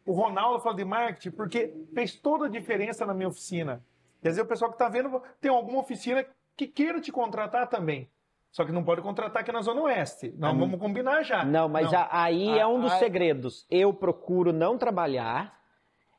o 0.07 0.13
Ronaldo 0.13 0.61
falando 0.61 0.79
de 0.79 0.85
marketing, 0.85 1.31
porque 1.33 1.75
fez 1.95 2.15
toda 2.17 2.47
a 2.47 2.49
diferença 2.49 3.07
na 3.07 3.15
minha 3.15 3.29
oficina. 3.29 3.85
Quer 4.23 4.31
dizer, 4.31 4.43
o 4.43 4.47
pessoal 4.47 4.71
que 4.71 4.75
está 4.75 4.89
vendo 4.89 5.23
tem 5.41 5.51
alguma 5.51 5.81
oficina 5.81 6.25
que 6.57 6.67
queira 6.67 7.01
te 7.01 7.11
contratar 7.11 7.69
também. 7.69 8.11
Só 8.51 8.65
que 8.65 8.73
não 8.73 8.83
pode 8.83 9.01
contratar 9.01 9.43
aqui 9.43 9.53
na 9.53 9.61
Zona 9.63 9.83
Oeste. 9.83 10.35
Nós 10.37 10.57
vamos 10.57 10.79
combinar 10.81 11.23
já. 11.23 11.45
Não, 11.45 11.69
mas 11.69 11.91
não. 11.91 12.07
aí 12.11 12.59
é 12.59 12.67
um 12.67 12.81
dos 12.81 12.93
segredos. 12.95 13.65
Eu 13.71 13.95
procuro 13.95 14.53
não 14.53 14.77
trabalhar 14.77 15.57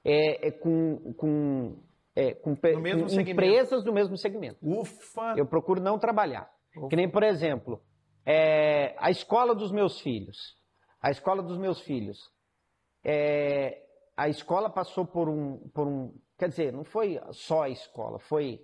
é, 0.04 0.48
é 0.48 0.52
com, 0.52 1.14
com, 1.18 1.78
é, 2.16 2.34
com, 2.34 2.56
com 2.56 3.20
empresas 3.20 3.84
do 3.84 3.92
mesmo 3.92 4.16
segmento. 4.18 4.58
Ufa! 4.62 5.34
Eu 5.36 5.46
procuro 5.46 5.82
não 5.82 6.00
trabalhar. 6.00 6.50
Ufa. 6.76 6.88
Que 6.88 6.96
nem, 6.96 7.10
por 7.10 7.22
exemplo, 7.22 7.82
é, 8.26 8.96
a 8.98 9.12
escola 9.12 9.54
dos 9.54 9.72
meus 9.72 10.00
filhos. 10.00 10.58
A 11.02 11.12
escola 11.12 11.44
dos 11.44 11.58
meus 11.58 11.82
filhos 11.82 12.32
é, 13.04 13.84
a 14.16 14.30
escola 14.30 14.70
passou 14.70 15.06
por 15.06 15.28
um, 15.28 15.58
por 15.70 15.88
um. 15.88 16.14
Quer 16.38 16.50
dizer, 16.50 16.74
não 16.74 16.84
foi 16.84 17.20
só 17.32 17.64
a 17.64 17.70
escola, 17.70 18.20
foi 18.20 18.64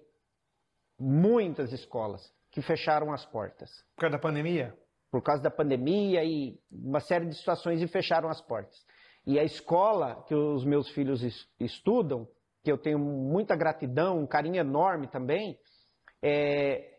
muitas 1.00 1.72
escolas 1.72 2.34
que 2.52 2.62
fecharam 2.62 3.14
as 3.14 3.26
portas. 3.26 3.70
Por 3.96 4.02
causa 4.02 4.18
da 4.18 4.22
pandemia? 4.22 4.78
Por 5.12 5.22
causa 5.22 5.44
da 5.44 5.52
pandemia 5.52 6.24
e 6.24 6.60
uma 6.72 7.00
série 7.00 7.26
de 7.26 7.36
situações 7.36 7.82
e 7.82 7.88
fecharam 7.88 8.30
as 8.30 8.42
portas. 8.42 8.86
E 9.26 9.40
a 9.40 9.44
escola 9.44 10.24
que 10.28 10.34
os 10.34 10.66
meus 10.66 10.90
filhos 10.90 11.22
estudam, 11.60 12.28
que 12.64 12.72
eu 12.72 12.78
tenho 12.78 13.00
muita 13.00 13.56
gratidão, 13.56 14.20
um 14.20 14.28
carinho 14.28 14.58
enorme 14.58 15.08
também, 15.08 15.58
é, 16.22 16.94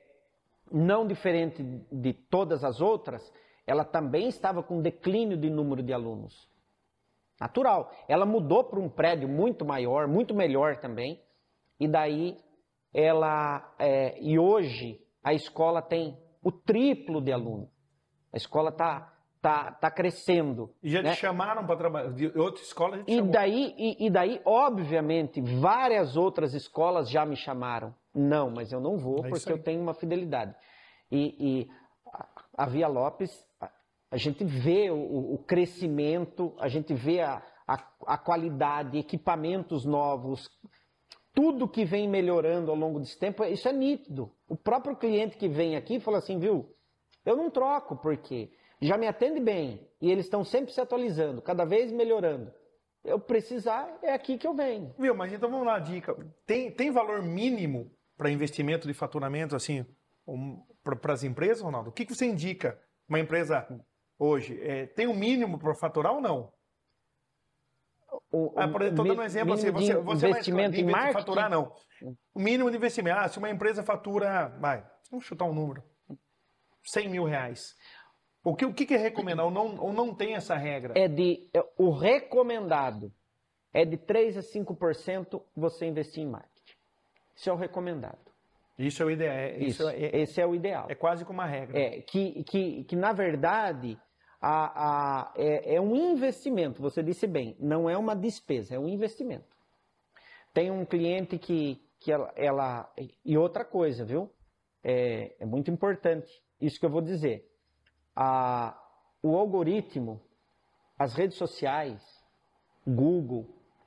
não 0.70 1.06
diferente 1.06 1.62
de 1.90 2.12
todas 2.12 2.64
as 2.64 2.80
outras, 2.80 3.22
ela 3.66 3.84
também 3.84 4.28
estava 4.28 4.62
com 4.62 4.80
declínio 4.80 5.36
de 5.36 5.50
número 5.50 5.82
de 5.82 5.92
alunos. 5.92 6.47
Natural. 7.40 7.90
Ela 8.08 8.26
mudou 8.26 8.64
para 8.64 8.80
um 8.80 8.88
prédio 8.88 9.28
muito 9.28 9.64
maior, 9.64 10.08
muito 10.08 10.34
melhor 10.34 10.76
também. 10.78 11.22
E 11.78 11.86
daí 11.86 12.36
ela. 12.92 13.74
É, 13.78 14.20
e 14.20 14.38
hoje 14.38 15.00
a 15.22 15.32
escola 15.32 15.80
tem 15.80 16.18
o 16.42 16.50
triplo 16.50 17.20
de 17.20 17.32
aluno. 17.32 17.70
A 18.32 18.36
escola 18.36 18.70
está 18.70 19.12
tá, 19.40 19.72
tá 19.72 19.90
crescendo. 19.90 20.74
E 20.82 20.90
já 20.90 21.02
né? 21.02 21.12
te 21.12 21.18
chamaram 21.18 21.64
para 21.66 21.76
trabalhar? 21.76 22.12
De 22.12 22.26
outra 22.38 22.62
escola 22.62 23.02
e 23.06 23.22
daí 23.22 23.74
e, 23.76 24.06
e, 24.06 24.10
daí, 24.10 24.40
obviamente, 24.44 25.40
várias 25.40 26.16
outras 26.16 26.54
escolas 26.54 27.08
já 27.08 27.24
me 27.24 27.36
chamaram. 27.36 27.94
Não, 28.14 28.50
mas 28.50 28.72
eu 28.72 28.80
não 28.80 28.96
vou 28.96 29.24
é 29.24 29.28
porque 29.28 29.52
eu 29.52 29.62
tenho 29.62 29.80
uma 29.80 29.94
fidelidade. 29.94 30.54
E, 31.10 31.36
e 31.38 31.70
a 32.56 32.66
Via 32.66 32.88
Lopes 32.88 33.47
a 34.10 34.16
gente 34.16 34.44
vê 34.44 34.90
o, 34.90 35.34
o 35.34 35.38
crescimento, 35.38 36.54
a 36.58 36.68
gente 36.68 36.94
vê 36.94 37.20
a, 37.20 37.42
a, 37.66 37.84
a, 38.06 38.18
qualidade, 38.18 38.98
equipamentos 38.98 39.84
novos, 39.84 40.48
tudo 41.34 41.68
que 41.68 41.84
vem 41.84 42.08
melhorando 42.08 42.70
ao 42.70 42.76
longo 42.76 42.98
desse 42.98 43.18
tempo, 43.18 43.44
isso 43.44 43.68
é 43.68 43.72
nítido. 43.72 44.32
O 44.48 44.56
próprio 44.56 44.96
cliente 44.96 45.36
que 45.36 45.48
vem 45.48 45.76
aqui 45.76 46.00
fala 46.00 46.18
assim, 46.18 46.38
viu, 46.38 46.74
eu 47.24 47.36
não 47.36 47.50
troco 47.50 47.96
porque 47.96 48.50
já 48.80 48.96
me 48.96 49.06
atende 49.06 49.40
bem 49.40 49.86
e 50.00 50.10
eles 50.10 50.24
estão 50.24 50.42
sempre 50.42 50.72
se 50.72 50.80
atualizando, 50.80 51.42
cada 51.42 51.64
vez 51.64 51.92
melhorando. 51.92 52.52
Eu 53.04 53.20
precisar, 53.20 53.98
é 54.02 54.12
aqui 54.12 54.36
que 54.36 54.46
eu 54.46 54.54
venho. 54.54 54.94
Viu, 54.98 55.14
mas 55.14 55.32
então 55.32 55.50
vamos 55.50 55.66
lá, 55.66 55.78
dica. 55.78 56.16
Tem, 56.44 56.70
tem 56.70 56.90
valor 56.90 57.22
mínimo 57.22 57.90
para 58.16 58.30
investimento 58.30 58.88
de 58.88 58.94
faturamento, 58.94 59.54
assim, 59.54 59.86
um, 60.26 60.62
para 60.82 61.12
as 61.12 61.22
empresas, 61.22 61.62
Ronaldo? 61.62 61.90
O 61.90 61.92
que, 61.92 62.04
que 62.04 62.14
você 62.14 62.26
indica? 62.26 62.78
Uma 63.08 63.20
empresa 63.20 63.66
hoje, 64.18 64.60
é, 64.62 64.86
tem 64.86 65.06
um 65.06 65.14
mínimo 65.14 65.58
para 65.58 65.74
faturar 65.74 66.12
ou 66.14 66.20
não? 66.20 66.52
O, 68.30 68.52
ah, 68.56 68.64
estou 68.64 69.06
dando 69.06 69.20
um 69.20 69.22
exemplo 69.22 69.54
assim, 69.54 69.70
você, 69.70 69.94
você 69.94 70.28
investimento 70.28 70.72
vai, 70.72 70.80
em 70.80 70.84
marketing? 70.84 71.12
faturar, 71.12 71.50
não. 71.50 71.72
O 72.34 72.40
mínimo 72.40 72.70
de 72.70 72.76
investimento. 72.76 73.18
Ah, 73.18 73.28
se 73.28 73.38
uma 73.38 73.50
empresa 73.50 73.82
fatura, 73.82 74.48
vai, 74.60 74.84
vamos 75.10 75.26
chutar 75.26 75.44
um 75.44 75.54
número, 75.54 75.82
100 76.82 77.08
mil 77.08 77.24
reais. 77.24 77.76
O 78.42 78.54
que, 78.54 78.64
o 78.64 78.72
que 78.72 78.94
é 78.94 78.96
recomendado? 78.96 79.46
Ou 79.46 79.50
não, 79.50 79.78
ou 79.78 79.92
não 79.92 80.14
tem 80.14 80.34
essa 80.34 80.56
regra? 80.56 80.94
É 80.96 81.06
de, 81.06 81.50
é, 81.54 81.62
o 81.76 81.90
recomendado 81.90 83.12
é 83.74 83.84
de 83.84 83.96
3 83.96 84.38
a 84.38 84.40
5% 84.40 85.42
você 85.54 85.86
investir 85.86 86.22
em 86.22 86.26
marketing. 86.26 86.76
Isso 87.36 87.50
é 87.50 87.52
o 87.52 87.56
recomendado. 87.56 88.18
Isso 88.78 89.02
é 89.02 89.06
o 89.06 89.10
ideal. 89.10 89.34
É, 89.34 89.58
isso, 89.58 89.82
isso 89.82 89.88
é, 89.88 90.16
esse 90.16 90.40
é 90.40 90.46
o 90.46 90.54
ideal. 90.54 90.86
É 90.88 90.94
quase 90.94 91.24
como 91.24 91.40
uma 91.40 91.46
regra. 91.46 91.78
É, 91.78 92.00
que, 92.00 92.44
que, 92.44 92.84
que 92.84 92.96
na 92.96 93.12
verdade 93.12 93.98
a, 94.40 95.30
a, 95.30 95.32
é, 95.36 95.74
é, 95.74 95.80
um 95.80 95.94
investimento, 95.94 96.80
você 96.80 97.02
disse 97.02 97.26
bem, 97.26 97.56
não 97.58 97.90
é 97.90 97.96
uma 97.96 98.14
despesa, 98.14 98.74
é 98.74 98.78
um 98.78 98.88
investimento. 98.88 99.56
Tem 100.54 100.70
um 100.70 100.84
cliente 100.84 101.38
que, 101.38 101.80
que 101.98 102.12
ela, 102.12 102.32
ela 102.36 102.92
E 103.24 103.36
outra 103.36 103.64
coisa, 103.64 104.04
viu? 104.04 104.30
É, 104.82 105.34
é, 105.40 105.44
muito 105.44 105.70
importante 105.70 106.42
isso 106.60 106.78
que 106.78 106.86
eu 106.86 106.90
vou 106.90 107.00
dizer. 107.00 107.48
A, 108.14 108.76
o 109.22 109.36
algoritmo, 109.36 110.20
as 110.98 111.14
redes 111.14 111.36
sociais, 111.36 112.00
Google, 112.86 113.46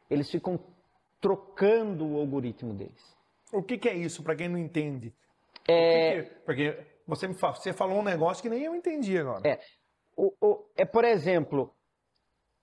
eles 0.09 0.29
ficam 0.29 0.59
trocando 1.19 2.05
o 2.05 2.19
algoritmo 2.19 2.73
deles. 2.73 3.17
O 3.53 3.63
que, 3.63 3.77
que 3.77 3.89
é 3.89 3.93
isso, 3.93 4.23
para 4.23 4.35
quem 4.35 4.49
não 4.49 4.57
entende? 4.57 5.13
É... 5.67 6.23
Que 6.23 6.29
que, 6.29 6.35
porque 6.45 6.87
você, 7.07 7.27
me 7.27 7.33
você 7.33 7.73
falou 7.73 7.99
um 7.99 8.03
negócio 8.03 8.41
que 8.41 8.49
nem 8.49 8.63
eu 8.63 8.75
entendi 8.75 9.17
agora. 9.17 9.47
É. 9.47 9.59
O, 10.21 10.35
o, 10.39 10.69
é, 10.75 10.85
por 10.85 11.03
exemplo, 11.03 11.73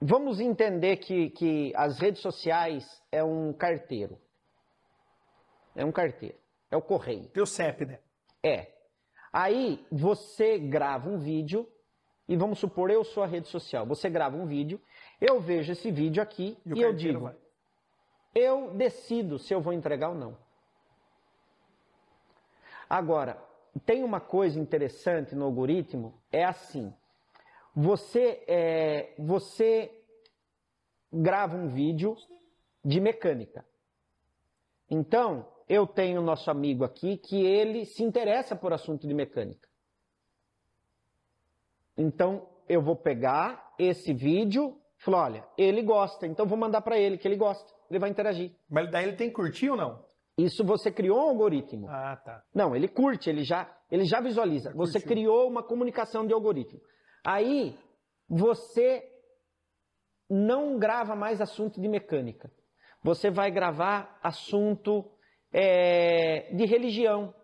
vamos 0.00 0.38
entender 0.38 0.98
que, 0.98 1.30
que 1.30 1.72
as 1.74 1.98
redes 1.98 2.22
sociais 2.22 3.02
é 3.10 3.24
um 3.24 3.52
carteiro. 3.52 4.16
É 5.74 5.84
um 5.84 5.90
carteiro. 5.90 6.38
É 6.70 6.76
o 6.76 6.82
correio. 6.82 7.28
Teu 7.30 7.44
CEP, 7.44 7.84
né? 7.84 7.98
É. 8.44 8.72
Aí 9.32 9.84
você 9.90 10.56
grava 10.56 11.10
um 11.10 11.18
vídeo 11.18 11.68
e 12.28 12.36
vamos 12.36 12.60
supor 12.60 12.92
eu 12.92 13.02
sou 13.02 13.24
a 13.24 13.26
rede 13.26 13.48
social. 13.48 13.84
Você 13.86 14.08
grava 14.08 14.36
um 14.36 14.46
vídeo, 14.46 14.80
eu 15.20 15.40
vejo 15.40 15.72
esse 15.72 15.90
vídeo 15.90 16.22
aqui 16.22 16.56
e, 16.64 16.78
e 16.78 16.80
eu 16.80 16.92
digo, 16.92 17.22
vai. 17.22 17.36
eu 18.36 18.72
decido 18.74 19.36
se 19.36 19.52
eu 19.52 19.60
vou 19.60 19.72
entregar 19.72 20.10
ou 20.10 20.14
não. 20.14 20.38
Agora, 22.88 23.36
tem 23.84 24.04
uma 24.04 24.20
coisa 24.20 24.60
interessante 24.60 25.34
no 25.34 25.44
algoritmo, 25.44 26.14
é 26.30 26.44
assim. 26.44 26.94
Você, 27.80 28.42
é, 28.48 29.14
você 29.16 29.88
grava 31.12 31.56
um 31.56 31.68
vídeo 31.68 32.16
de 32.84 33.00
mecânica. 33.00 33.64
Então, 34.90 35.46
eu 35.68 35.86
tenho 35.86 36.20
nosso 36.20 36.50
amigo 36.50 36.82
aqui 36.82 37.16
que 37.18 37.40
ele 37.46 37.84
se 37.84 38.02
interessa 38.02 38.56
por 38.56 38.72
assunto 38.72 39.06
de 39.06 39.14
mecânica. 39.14 39.68
Então, 41.96 42.48
eu 42.68 42.82
vou 42.82 42.96
pegar 42.96 43.72
esse 43.78 44.12
vídeo, 44.12 44.76
falar, 44.96 45.22
olha, 45.26 45.48
ele 45.56 45.80
gosta, 45.80 46.26
então 46.26 46.46
vou 46.46 46.58
mandar 46.58 46.80
para 46.80 46.98
ele 46.98 47.16
que 47.16 47.28
ele 47.28 47.36
gosta. 47.36 47.72
Ele 47.88 48.00
vai 48.00 48.10
interagir. 48.10 48.56
Mas 48.68 48.90
daí 48.90 49.04
ele 49.04 49.16
tem 49.16 49.28
que 49.28 49.36
curtir 49.36 49.70
ou 49.70 49.76
não? 49.76 50.04
Isso 50.36 50.64
você 50.64 50.90
criou 50.90 51.18
um 51.18 51.28
algoritmo. 51.28 51.88
Ah, 51.88 52.16
tá. 52.16 52.42
Não, 52.52 52.74
ele 52.74 52.88
curte, 52.88 53.30
ele 53.30 53.44
já, 53.44 53.72
ele 53.88 54.04
já 54.04 54.20
visualiza. 54.20 54.72
Você 54.74 54.94
curtiu. 54.94 55.08
criou 55.08 55.48
uma 55.48 55.62
comunicação 55.62 56.26
de 56.26 56.32
algoritmo. 56.32 56.80
Aí 57.24 57.78
você 58.28 59.06
não 60.28 60.78
grava 60.78 61.14
mais 61.16 61.40
assunto 61.40 61.80
de 61.80 61.88
mecânica. 61.88 62.50
Você 63.02 63.30
vai 63.30 63.50
gravar 63.50 64.18
assunto 64.22 65.10
é, 65.52 66.52
de 66.54 66.64
religião, 66.66 67.34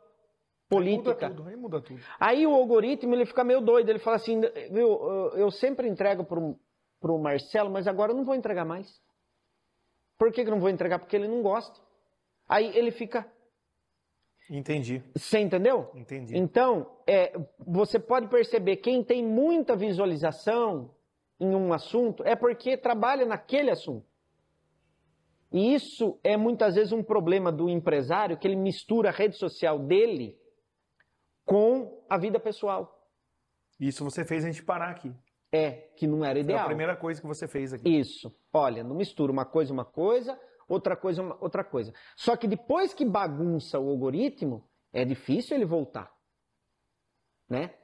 política. 0.69 1.29
Muda 1.29 1.37
tudo, 1.37 1.49
aí 1.49 1.57
muda 1.57 1.81
tudo. 1.81 2.01
Aí 2.19 2.47
o 2.47 2.55
algoritmo 2.55 3.15
ele 3.15 3.25
fica 3.27 3.45
meio 3.45 3.61
doido, 3.61 3.89
ele 3.89 3.99
fala 3.99 4.17
assim, 4.17 4.41
viu, 4.71 5.31
eu- 5.37 5.51
sempre 5.51 5.89
entrego 5.89 6.25
pro, 6.25 6.59
pro 7.01 7.19
Marcelo, 7.19 7.71
mas 7.71 7.87
agora 7.87 8.13
eu 8.13 8.17
não 8.17 8.25
vou 8.25 8.35
entregar 8.35 8.65
mais. 8.65 9.01
Por 10.19 10.33
que, 10.33 10.43
que 10.43 10.49
eu 10.49 10.55
não 10.55 10.61
vou 10.61 10.71
entregar? 10.71 10.99
Porque 10.99 11.17
ele 11.17 11.29
não 11.29 11.43
gosta. 11.43 11.81
Aí 12.49 12.77
ele 12.77 12.91
fica, 12.91 13.27
Entendi, 14.51 15.03
você 15.17 15.39
entendeu? 15.39 15.91
entendi. 15.95 16.37
Então, 16.37 16.91
é, 17.07 17.33
você 17.59 17.99
pode 17.99 18.29
perceber, 18.29 18.77
quem 18.77 19.03
tem 19.03 19.25
muita 19.25 19.75
visualização 19.75 20.95
em 21.41 21.55
um 21.55 21.73
assunto 21.73 22.23
é 22.25 22.37
porque 22.37 22.77
trabalha 22.77 23.25
naquele 23.25 23.71
assunto. 23.71 24.07
E 25.51 25.73
isso 25.75 26.19
é 26.23 26.37
muitas 26.37 26.75
vezes 26.75 26.93
um 26.93 27.03
problema 27.03 27.51
do 27.51 27.69
empresário, 27.69 28.37
que 28.37 28.47
ele 28.47 28.57
mistura 28.57 29.09
a 29.09 29.13
rede 29.13 29.37
social 29.37 29.79
dele 29.79 30.37
com 31.45 32.03
a 32.09 32.19
vida 32.19 32.41
pessoal. 32.41 33.09
Isso 33.79 34.05
você 34.05 34.25
fez 34.25 34.45
a 34.45 34.49
gente 34.49 34.63
parar 34.65 34.91
aqui. 34.91 35.13
É, 35.53 35.71
que 35.97 36.07
não 36.07 36.25
era 36.25 36.35
Foi 36.35 36.41
a 36.41 36.43
ideal. 36.43 36.67
primeira 36.67 36.97
coisa 36.97 37.21
que 37.21 37.27
você 37.27 37.47
fez 37.47 37.73
aqui. 37.73 37.89
Isso. 37.89 38.35
Olha, 38.53 38.83
não 38.83 38.97
mistura 38.97 39.31
uma 39.31 39.45
coisa 39.45 39.73
uma 39.73 39.85
coisa, 39.85 40.39
outra 40.69 40.97
coisa 40.97 41.23
outra 41.41 41.65
coisa. 41.65 41.93
Só 42.17 42.37
que 42.37 42.47
depois 42.47 42.95
que 42.95 43.05
bagunça 43.05 43.79
o 43.79 43.89
algoritmo, 43.89 44.69
é 44.93 45.05
difícil 45.05 45.57
ele 45.57 45.65
voltar. 45.65 46.13
Né? 47.49 47.75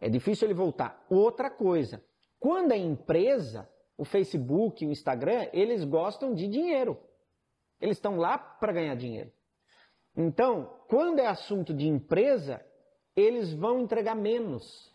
É 0.00 0.08
difícil 0.08 0.46
ele 0.46 0.54
voltar. 0.54 1.04
Outra 1.10 1.50
coisa, 1.50 2.02
quando 2.38 2.72
é 2.72 2.78
empresa, 2.78 3.68
o 3.96 4.04
Facebook, 4.04 4.86
o 4.86 4.90
Instagram, 4.90 5.48
eles 5.52 5.84
gostam 5.84 6.34
de 6.34 6.48
dinheiro. 6.48 6.98
Eles 7.80 7.96
estão 7.96 8.16
lá 8.16 8.38
para 8.38 8.72
ganhar 8.72 8.94
dinheiro. 8.94 9.32
Então, 10.16 10.80
quando 10.88 11.18
é 11.18 11.26
assunto 11.26 11.72
de 11.72 11.86
empresa, 11.86 12.64
eles 13.14 13.52
vão 13.52 13.80
entregar 13.80 14.14
menos. 14.14 14.90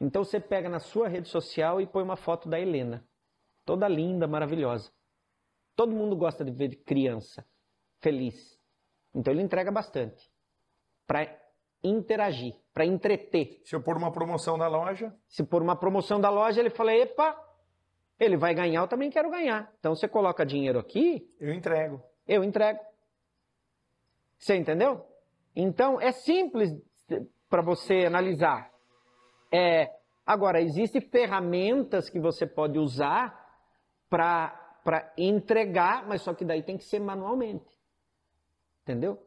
Então 0.00 0.24
você 0.24 0.38
pega 0.38 0.68
na 0.68 0.78
sua 0.78 1.08
rede 1.08 1.28
social 1.28 1.80
e 1.80 1.86
põe 1.86 2.02
uma 2.02 2.16
foto 2.16 2.48
da 2.48 2.58
Helena. 2.58 3.04
Toda 3.64 3.88
linda, 3.88 4.26
maravilhosa. 4.26 4.90
Todo 5.78 5.94
mundo 5.94 6.16
gosta 6.16 6.44
de 6.44 6.50
ver 6.50 6.74
criança 6.84 7.46
feliz. 8.00 8.58
Então 9.14 9.32
ele 9.32 9.42
entrega 9.42 9.70
bastante. 9.70 10.28
Para 11.06 11.40
interagir, 11.84 12.56
para 12.74 12.84
entreter. 12.84 13.60
Se 13.64 13.76
eu 13.76 13.80
pôr 13.80 13.96
uma 13.96 14.10
promoção 14.10 14.58
da 14.58 14.66
loja, 14.66 15.14
Se 15.28 15.44
por 15.44 15.62
uma 15.62 15.76
promoção 15.76 16.20
da 16.20 16.30
loja 16.30 16.58
ele 16.58 16.70
fala, 16.70 16.92
epa, 16.92 17.40
ele 18.18 18.36
vai 18.36 18.54
ganhar, 18.54 18.80
eu 18.80 18.88
também 18.88 19.08
quero 19.08 19.30
ganhar. 19.30 19.72
Então 19.78 19.94
você 19.94 20.08
coloca 20.08 20.44
dinheiro 20.44 20.80
aqui, 20.80 21.32
eu 21.38 21.54
entrego. 21.54 22.02
eu 22.26 22.42
entrego. 22.42 22.80
Você 24.36 24.56
entendeu? 24.56 25.06
Então 25.54 26.00
é 26.00 26.10
simples 26.10 26.70
para 27.48 27.62
você 27.62 28.04
analisar. 28.04 28.68
É, 29.52 29.92
agora, 30.26 30.60
existem 30.60 31.00
ferramentas 31.00 32.10
que 32.10 32.18
você 32.18 32.48
pode 32.48 32.80
usar 32.80 33.46
para 34.10 34.67
entregar, 35.16 36.06
mas 36.06 36.22
só 36.22 36.34
que 36.34 36.44
daí 36.44 36.62
tem 36.62 36.76
que 36.76 36.84
ser 36.84 37.00
manualmente. 37.00 37.66
Entendeu? 38.82 39.18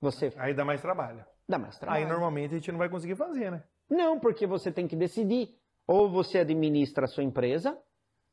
Você 0.00 0.32
Aí 0.36 0.54
dá 0.54 0.64
mais 0.64 0.80
trabalho. 0.80 1.24
dá 1.48 1.58
mais 1.58 1.78
trabalho. 1.78 2.04
Aí 2.04 2.08
normalmente 2.10 2.54
a 2.54 2.58
gente 2.58 2.70
não 2.72 2.78
vai 2.78 2.88
conseguir 2.88 3.16
fazer, 3.16 3.50
né? 3.50 3.62
Não, 3.88 4.18
porque 4.18 4.46
você 4.46 4.70
tem 4.70 4.86
que 4.86 4.96
decidir. 4.96 5.56
Ou 5.86 6.10
você 6.10 6.38
administra 6.38 7.04
a 7.04 7.08
sua 7.08 7.24
empresa, 7.24 7.78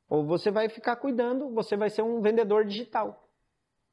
ou 0.10 0.26
você 0.26 0.52
vai 0.52 0.68
ficar 0.70 0.98
cuidando, 0.98 1.50
você 1.54 1.78
vai 1.78 1.90
ser 1.90 2.02
um 2.02 2.22
vendedor 2.22 2.66
digital. 2.66 3.30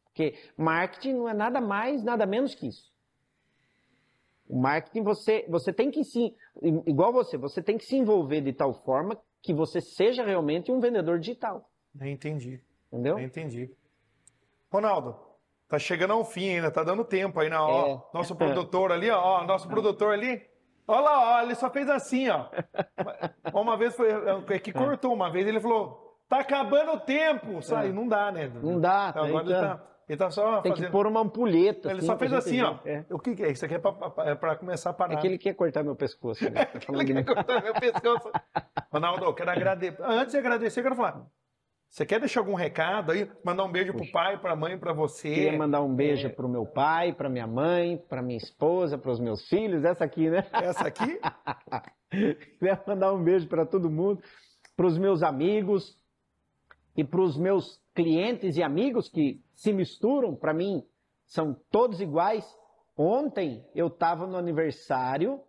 Porque 0.04 0.34
marketing 0.56 1.14
não 1.14 1.28
é 1.28 1.34
nada 1.34 1.60
mais, 1.60 2.02
nada 2.02 2.26
menos 2.26 2.54
que 2.54 2.66
isso. 2.66 2.92
O 4.48 4.58
marketing 4.60 5.02
você, 5.02 5.46
você 5.48 5.72
tem 5.72 5.90
que 5.90 6.04
se, 6.04 6.36
igual 6.86 7.12
você, 7.12 7.38
você 7.38 7.62
tem 7.62 7.78
que 7.78 7.84
se 7.84 7.96
envolver 7.96 8.40
de 8.42 8.52
tal 8.52 8.74
forma 8.84 9.18
que 9.40 9.54
você 9.54 9.80
seja 9.80 10.24
realmente 10.24 10.70
um 10.70 10.80
vendedor 10.80 11.18
digital. 11.18 11.70
Entendi. 12.00 12.60
Entendeu? 12.92 13.18
Eu 13.18 13.24
entendi. 13.24 13.70
Ronaldo, 14.70 15.16
tá 15.68 15.78
chegando 15.78 16.12
ao 16.12 16.24
fim 16.24 16.54
ainda, 16.56 16.70
tá 16.70 16.82
dando 16.82 17.04
tempo 17.04 17.38
aí 17.40 17.48
na 17.48 17.66
ó, 17.66 17.86
É. 17.86 18.00
nosso 18.14 18.34
produtor 18.36 18.90
ali, 18.92 19.10
ó, 19.10 19.20
ó, 19.20 19.44
nosso 19.44 19.68
produtor 19.68 20.12
ali. 20.14 20.42
Olha 20.88 21.00
lá, 21.00 21.36
ó, 21.38 21.42
ele 21.42 21.54
só 21.54 21.70
fez 21.70 21.88
assim, 21.88 22.28
ó. 22.28 22.46
Uma 23.52 23.76
vez 23.76 23.94
foi 23.94 24.08
é 24.10 24.58
que 24.58 24.72
cortou, 24.72 25.12
uma 25.12 25.30
vez 25.30 25.46
ele 25.46 25.60
falou: 25.60 26.18
"Tá 26.28 26.40
acabando 26.40 26.92
o 26.92 27.00
tempo". 27.00 27.62
Sai, 27.62 27.92
não 27.92 28.08
dá, 28.08 28.32
né? 28.32 28.50
Não 28.62 28.80
dá, 28.80 29.08
Então, 29.10 29.22
tem 29.24 29.30
agora 29.30 29.44
que- 29.44 29.52
ele 29.52 29.60
tá, 29.60 29.84
ele 30.08 30.18
tá 30.18 30.30
só 30.30 30.60
Tem 30.60 30.72
que 30.72 30.78
fazendo 30.78 30.92
pôr 30.92 31.06
uma 31.06 31.20
ampulheta. 31.20 31.88
Ele 31.88 31.98
assim, 31.98 32.06
só 32.06 32.16
fez 32.18 32.32
assim, 32.32 32.60
ó. 32.62 32.78
É. 32.84 33.04
O 33.10 33.18
que, 33.18 33.36
que 33.36 33.44
é? 33.44 33.50
Isso 33.52 33.64
aqui 33.64 33.74
é 33.74 33.78
pra, 33.78 33.92
pra- 33.92 34.52
é 34.52 34.56
começar 34.56 34.90
a 34.90 34.92
parar. 34.92 35.14
É 35.14 35.16
que 35.18 35.26
ele 35.26 35.38
quer 35.38 35.54
cortar 35.54 35.84
meu 35.84 35.94
pescoço. 35.94 36.44
Né? 36.50 36.64
Tá 36.64 36.80
falando 36.80 37.02
Ele 37.08 37.22
quer 37.22 37.34
cortar 37.34 37.62
meu 37.62 37.74
pescoço. 37.74 38.30
Ronaldo, 38.90 39.24
eu 39.24 39.34
quero 39.34 39.50
agradecer. 39.50 40.02
Antes 40.02 40.32
de 40.32 40.38
agradecer, 40.38 40.80
eu 40.80 40.84
quero 40.84 40.96
falar. 40.96 41.22
Você 41.92 42.06
quer 42.06 42.18
deixar 42.18 42.40
algum 42.40 42.54
recado 42.54 43.12
aí? 43.12 43.30
Mandar 43.44 43.64
um 43.64 43.70
beijo 43.70 43.92
pro 43.92 44.10
pai, 44.10 44.40
pra 44.40 44.56
mãe, 44.56 44.78
pra 44.78 44.94
você. 44.94 45.28
Queria 45.28 45.58
mandar 45.58 45.82
um 45.82 45.94
beijo 45.94 46.26
É. 46.26 46.30
pro 46.30 46.48
meu 46.48 46.64
pai, 46.64 47.12
pra 47.12 47.28
minha 47.28 47.46
mãe, 47.46 47.98
pra 48.08 48.22
minha 48.22 48.38
esposa, 48.38 48.96
pros 48.96 49.20
meus 49.20 49.46
filhos, 49.46 49.84
essa 49.84 50.02
aqui, 50.02 50.30
né? 50.30 50.38
Essa 50.54 50.88
aqui? 50.88 51.20
Queria 52.58 52.82
mandar 52.86 53.12
um 53.12 53.22
beijo 53.22 53.46
pra 53.46 53.66
todo 53.66 53.90
mundo, 53.90 54.22
pros 54.74 54.96
meus 54.96 55.22
amigos 55.22 56.00
e 56.96 57.04
pros 57.04 57.36
meus 57.36 57.78
clientes 57.94 58.56
e 58.56 58.62
amigos 58.62 59.10
que 59.10 59.44
se 59.54 59.70
misturam, 59.70 60.34
pra 60.34 60.54
mim 60.54 60.82
são 61.26 61.54
todos 61.70 62.00
iguais. 62.00 62.42
Ontem 62.96 63.68
eu 63.74 63.88
estava 63.88 64.26
no 64.26 64.38
aniversário 64.38 65.42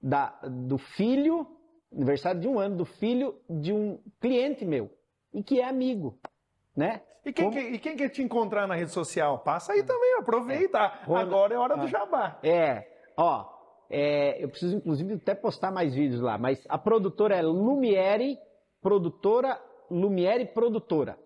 da, 0.00 0.28
do 0.68 0.78
filho, 0.78 1.44
aniversário 1.92 2.40
de 2.40 2.46
um 2.46 2.60
ano, 2.60 2.76
do 2.76 2.84
filho 2.84 3.34
de 3.50 3.72
um 3.72 4.00
cliente 4.20 4.64
meu 4.64 4.88
e 5.32 5.42
que 5.42 5.60
é 5.60 5.64
amigo, 5.68 6.18
né? 6.76 7.02
E 7.24 7.32
quem, 7.32 7.44
Como- 7.44 7.56
que- 7.56 7.68
e 7.68 7.78
quem 7.78 7.96
quer 7.96 8.08
te 8.08 8.22
encontrar 8.22 8.66
na 8.66 8.74
rede 8.74 8.90
social? 8.90 9.38
Passa 9.40 9.72
aí 9.72 9.82
também, 9.84 10.14
aproveita. 10.18 10.86
Ronald- 11.04 11.28
Agora 11.28 11.54
é 11.54 11.58
hora 11.58 11.76
do 11.76 11.82
Ah. 11.84 11.86
jabá. 11.86 12.38
É, 12.42 12.84
ó, 13.16 13.46
é, 13.88 14.42
eu 14.42 14.48
preciso 14.48 14.76
inclusive 14.76 15.14
até 15.14 15.34
postar 15.34 15.70
mais 15.70 15.94
vídeos 15.94 16.20
lá, 16.20 16.36
mas 16.36 16.64
a 16.68 16.76
produtora 16.76 17.36
é 17.36 17.42
Lumiere, 17.42 18.36
produtora, 18.80 19.60
Lumiere 19.90 20.46
Produtora. 20.46 21.16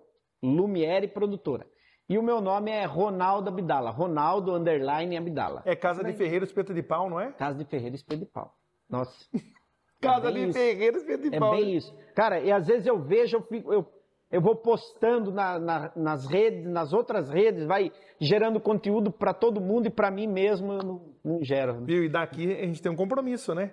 Lumiere 0.43 1.09
Produtora. 1.09 1.67
E 2.09 2.19
o 2.19 2.23
meu 2.23 2.41
nome 2.41 2.71
é 2.71 2.85
Ronaldo 2.85 3.49
Abdala, 3.49 3.91
Ronaldo 3.91 4.55
Underline 4.55 5.17
Abdala. 5.17 5.63
É 5.65 5.75
Casa 5.75 6.05
de 6.05 6.13
Ferreira, 6.13 6.45
Espeto 6.45 6.73
de 6.75 6.83
Pau, 6.83 7.09
não 7.11 7.19
é? 7.21 7.33
Casa 7.33 7.57
de 7.59 7.65
Ferreira 7.65 7.97
Espelho 7.97 8.21
de 8.21 8.27
Pau. 8.27 8.53
Nossa, 8.89 9.13
Casa 10.01 10.31
bem 10.31 10.45
de 10.45 10.51
isso. 10.51 10.59
Ferreira, 10.59 10.97
Espeto 10.99 11.31
de 11.31 11.37
é 11.37 11.39
Pau. 11.41 11.51
bem 11.53 11.75
isso. 11.77 11.93
Cara, 12.15 12.39
e 12.41 12.53
às 12.53 12.67
vezes 12.67 12.87
eu 12.87 12.99
vejo, 13.03 13.39
eu, 13.39 13.43
fico- 13.43 13.73
eu, 13.73 13.87
eu 14.31 14.41
vou 14.41 14.57
postando 14.57 15.31
na- 15.33 15.59
na- 15.59 15.93
nas 15.97 16.27
redes, 16.27 16.67
nas 16.67 16.93
outras 16.93 17.29
redes, 17.31 17.65
vai 17.67 17.91
gerando 18.21 18.59
conteúdo 18.61 19.11
para 19.11 19.33
todo 19.35 19.61
mundo 19.61 19.87
e 19.87 19.91
para 19.91 20.11
mim 20.11 20.27
mesmo 20.27 20.73
eu 20.73 20.79
não, 20.83 21.15
não 21.25 21.43
gero. 21.43 21.85
Viu? 21.85 22.05
E 22.05 22.09
daqui 22.09 22.53
a 22.53 22.67
gente 22.67 22.83
tem 22.83 22.91
um 22.91 22.97
compromisso, 22.97 23.55
né? 23.55 23.73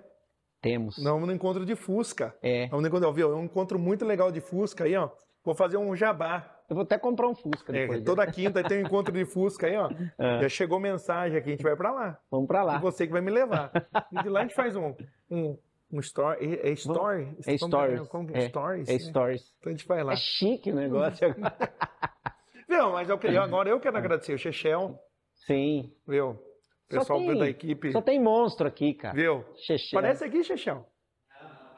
Temos. 0.62 0.96
Não, 1.04 1.20
no 1.20 1.32
encontro 1.34 1.66
de 1.66 1.76
Fusca. 1.76 2.34
É. 2.42 2.66
É 2.72 2.76
um 2.76 2.86
encontro, 2.86 3.12
viu? 3.12 3.32
É 3.34 3.36
um 3.36 3.44
encontro 3.44 3.78
muito 3.78 4.06
legal 4.06 4.32
de 4.32 4.39
Fusca 4.39 4.86
aí, 4.86 4.96
ó. 4.96 5.10
Vou 5.43 5.54
fazer 5.54 5.76
um 5.76 5.93
jabá. 5.93 6.49
Eu 6.70 6.76
vou 6.78 6.84
até 6.84 6.97
comprar 6.97 7.28
um 7.28 7.36
Fusca 7.36 7.76
É, 7.76 7.82
depois. 7.82 7.99
né? 7.99 8.06
toda 8.06 8.26
quinta 8.32 8.64
tem 8.64 8.78
um 8.82 8.86
encontro 8.86 9.14
de 9.14 9.26
Fusca 9.26 9.68
aí, 9.68 9.76
ó. 9.76 9.89
É. 10.18 10.41
Já 10.43 10.47
chegou 10.49 10.80
mensagem 10.80 11.38
aqui, 11.38 11.49
a 11.49 11.51
gente 11.51 11.64
vai 11.64 11.76
pra 11.76 11.91
lá. 11.91 12.18
Vamos 12.32 12.47
pra 12.47 12.62
E 12.62 12.66
lá. 12.66 12.78
você 12.80 13.06
que 13.06 13.12
vai 13.12 13.22
me 13.22 13.30
levar. 13.30 13.72
E 14.12 14.24
de 14.24 14.30
lá 14.30 14.39
a 14.39 14.43
gente 14.43 14.56
faz 14.56 14.74
um, 14.78 14.95
um, 15.30 15.58
um 15.94 16.00
story. 16.00 16.60
É, 16.64 16.70
é 16.70 16.72
story? 16.74 17.24
É 17.46 17.58
Como 17.58 17.58
stories. 17.58 18.08
Como 18.08 18.30
é? 18.36 18.44
É, 18.46 18.50
Stories? 18.50 18.89
É 18.89 18.94
né? 18.94 19.00
stories. 19.00 19.54
Então 19.60 19.72
a 19.72 19.76
gente 19.76 19.88
vai 19.88 20.04
lá. 20.04 20.14
É 20.14 20.16
chique 20.18 20.72
o 20.72 20.76
negócio. 20.76 21.34
Viu? 22.68 22.91
Mas 22.91 23.10
eu 23.10 23.18
queria, 23.18 23.41
agora 23.41 23.70
eu 23.70 23.80
quero 23.80 23.98
agradecer 23.98 24.34
o 24.34 24.38
Chechel, 24.38 24.98
Sim. 25.46 25.94
viu? 26.08 26.32
O 26.32 26.39
pessoal 26.89 27.20
tem- 27.20 27.38
da 27.38 27.50
equipe. 27.50 27.91
Só 27.91 28.02
tem 28.02 28.20
monstro 28.20 28.68
aqui, 28.68 28.94
cara. 28.94 29.14
Viu? 29.16 29.46
Xexé. 29.66 29.89
Parece 29.94 30.24
aqui, 30.24 30.44
Chechel. 30.44 30.86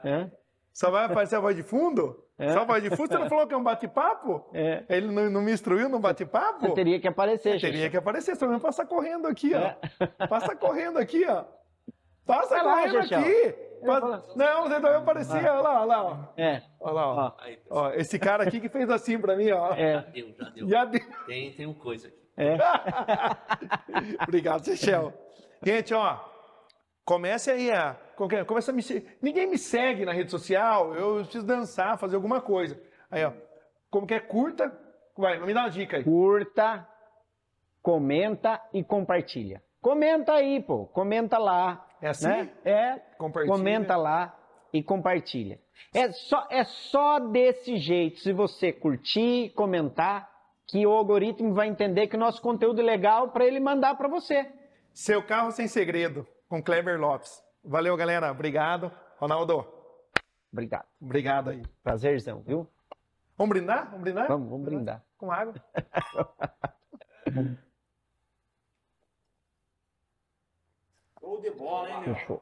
Hã? 0.04 0.32
Só 0.74 0.92
vai 0.92 1.06
aparecer 1.06 1.36
a 1.36 1.40
voz 1.40 1.56
de 1.56 1.64
fundo? 1.64 2.22
É. 2.38 2.52
Só 2.52 2.66
voz 2.66 2.84
de 2.84 2.90
fundo, 2.90 3.08
você 3.08 3.18
não 3.18 3.30
falou 3.30 3.48
que 3.48 3.54
é 3.54 3.58
um 3.58 3.64
bate-papo? 3.64 4.50
É. 4.54 4.84
Ele 4.90 5.08
não, 5.10 5.30
não 5.30 5.42
me 5.42 5.54
instruiu 5.54 5.88
no 5.88 6.00
bate-papo? 6.00 6.68
Você 6.68 6.74
teria 6.74 7.00
que 7.00 7.08
aparecer, 7.08 7.60
Teria 7.62 7.72
Xexé. 7.78 7.90
que 7.90 7.98
aparecer, 7.98 8.36
senão 8.36 8.54
eu 8.56 8.60
passa 8.60 8.86
correndo 8.86 9.26
aqui, 9.28 9.54
ó. 9.54 9.60
É. 9.60 10.28
Passa 10.28 10.54
correndo 10.56 10.98
aqui, 11.00 11.26
ó. 11.28 11.46
Passa 12.26 12.56
Vai 12.56 12.64
lá, 12.66 12.74
correndo 12.82 13.08
Xexé. 13.08 13.16
aqui. 13.16 13.56
Não, 14.36 14.64
você 14.64 14.76
também 14.82 14.96
aparecia, 14.96 15.36
olha 15.38 15.62
lá, 15.62 15.76
olha 15.82 15.86
lá, 15.86 16.04
ó. 16.04 16.18
É. 16.38 16.62
Olha 16.80 16.94
lá, 16.94 17.08
ó. 17.14 17.34
Aí, 17.40 17.60
Ó, 17.70 17.90
esse 17.92 18.18
cara 18.20 18.44
aqui 18.44 18.60
que 18.60 18.70
fez 18.70 18.90
assim 18.90 19.20
pra 19.20 19.36
mim, 19.36 19.52
ó. 19.52 19.70
já 19.76 19.78
É. 19.82 20.02
deu, 20.12 20.34
já 20.38 20.50
deu. 20.50 20.68
Já 20.70 20.86
deu. 20.86 21.02
Tem, 21.26 21.52
tem 21.54 21.66
um 21.66 21.74
coisa 21.74 22.08
aqui. 22.08 22.18
É. 22.38 22.58
Obrigado, 24.24 24.64
Seychelles. 24.66 25.14
Gente, 25.64 25.94
ó, 25.94 26.20
comece 27.06 27.50
aí 27.52 27.72
a. 27.72 27.96
qualquer- 28.16 28.46
Começa 28.46 28.72
a 28.72 28.74
me 28.74 28.82
Ninguém 29.22 29.48
me 29.48 29.58
segue 29.58 30.06
na 30.06 30.12
rede 30.12 30.32
social, 30.32 30.94
eu 30.96 31.16
preciso 31.24 31.46
dançar, 31.46 31.98
fazer 31.98 32.16
alguma 32.16 32.42
coisa. 32.42 32.80
Aí, 33.10 33.24
ó. 33.24 33.32
Como 33.90 34.06
que 34.06 34.14
é 34.14 34.20
curta? 34.20 34.72
Vai, 35.18 35.40
me 35.40 35.54
dá 35.54 35.62
uma 35.62 35.70
dica 35.70 35.98
aí. 35.98 36.04
Curta, 36.04 36.86
comenta 37.82 38.62
e 38.74 38.84
compartilha. 38.84 39.64
Comenta 39.82 40.34
aí, 40.34 40.62
pô. 40.62 40.88
Comenta 40.88 41.38
lá. 41.38 41.85
É 42.02 42.10
assim? 42.10 42.28
Né? 42.28 42.50
É. 42.64 43.02
Comenta 43.48 43.96
lá 43.96 44.38
e 44.72 44.84
compartilha. 44.84 45.60
É 45.94 46.12
só, 46.12 46.48
é 46.50 46.64
só 46.64 47.20
desse 47.20 47.78
jeito, 47.78 48.20
se 48.20 48.34
você 48.34 48.72
curtir, 48.72 49.52
comentar, 49.56 50.30
que 50.68 50.86
o 50.86 50.92
algoritmo 50.92 51.54
vai 51.54 51.68
entender 51.68 52.08
que 52.08 52.16
o 52.16 52.20
nosso 52.20 52.42
conteúdo 52.42 52.82
é 52.82 52.84
legal 52.84 53.30
para 53.30 53.46
ele 53.46 53.60
mandar 53.60 53.96
para 53.96 54.08
você. 54.08 54.52
Seu 54.94 55.22
carro 55.24 55.52
sem 55.52 55.68
segredo, 55.68 56.28
com 56.50 56.62
Kleber 56.62 57.00
Lopes. 57.00 57.44
Valeu, 57.64 57.96
galera. 57.96 58.32
Obrigado. 58.32 58.92
Ronaldo, 59.18 59.66
Obrigado. 60.52 60.86
obrigado 61.02 61.50
aí. 61.50 61.62
Prazerzão, 61.84 62.42
viu? 62.42 62.68
Vamos 63.38 63.56
brindar? 63.56 63.86
Vamos 63.88 64.02
brindar? 64.02 64.28
Vamos, 64.28 64.50
vamos 64.50 64.66
brindar. 64.66 65.04
Com 65.18 65.32
água. 65.32 65.56
Show 71.26 71.42
de 71.42 71.50
bola, 71.50 71.90
hein, 71.90 72.02
meu? 72.06 72.14
Fechou. 72.16 72.40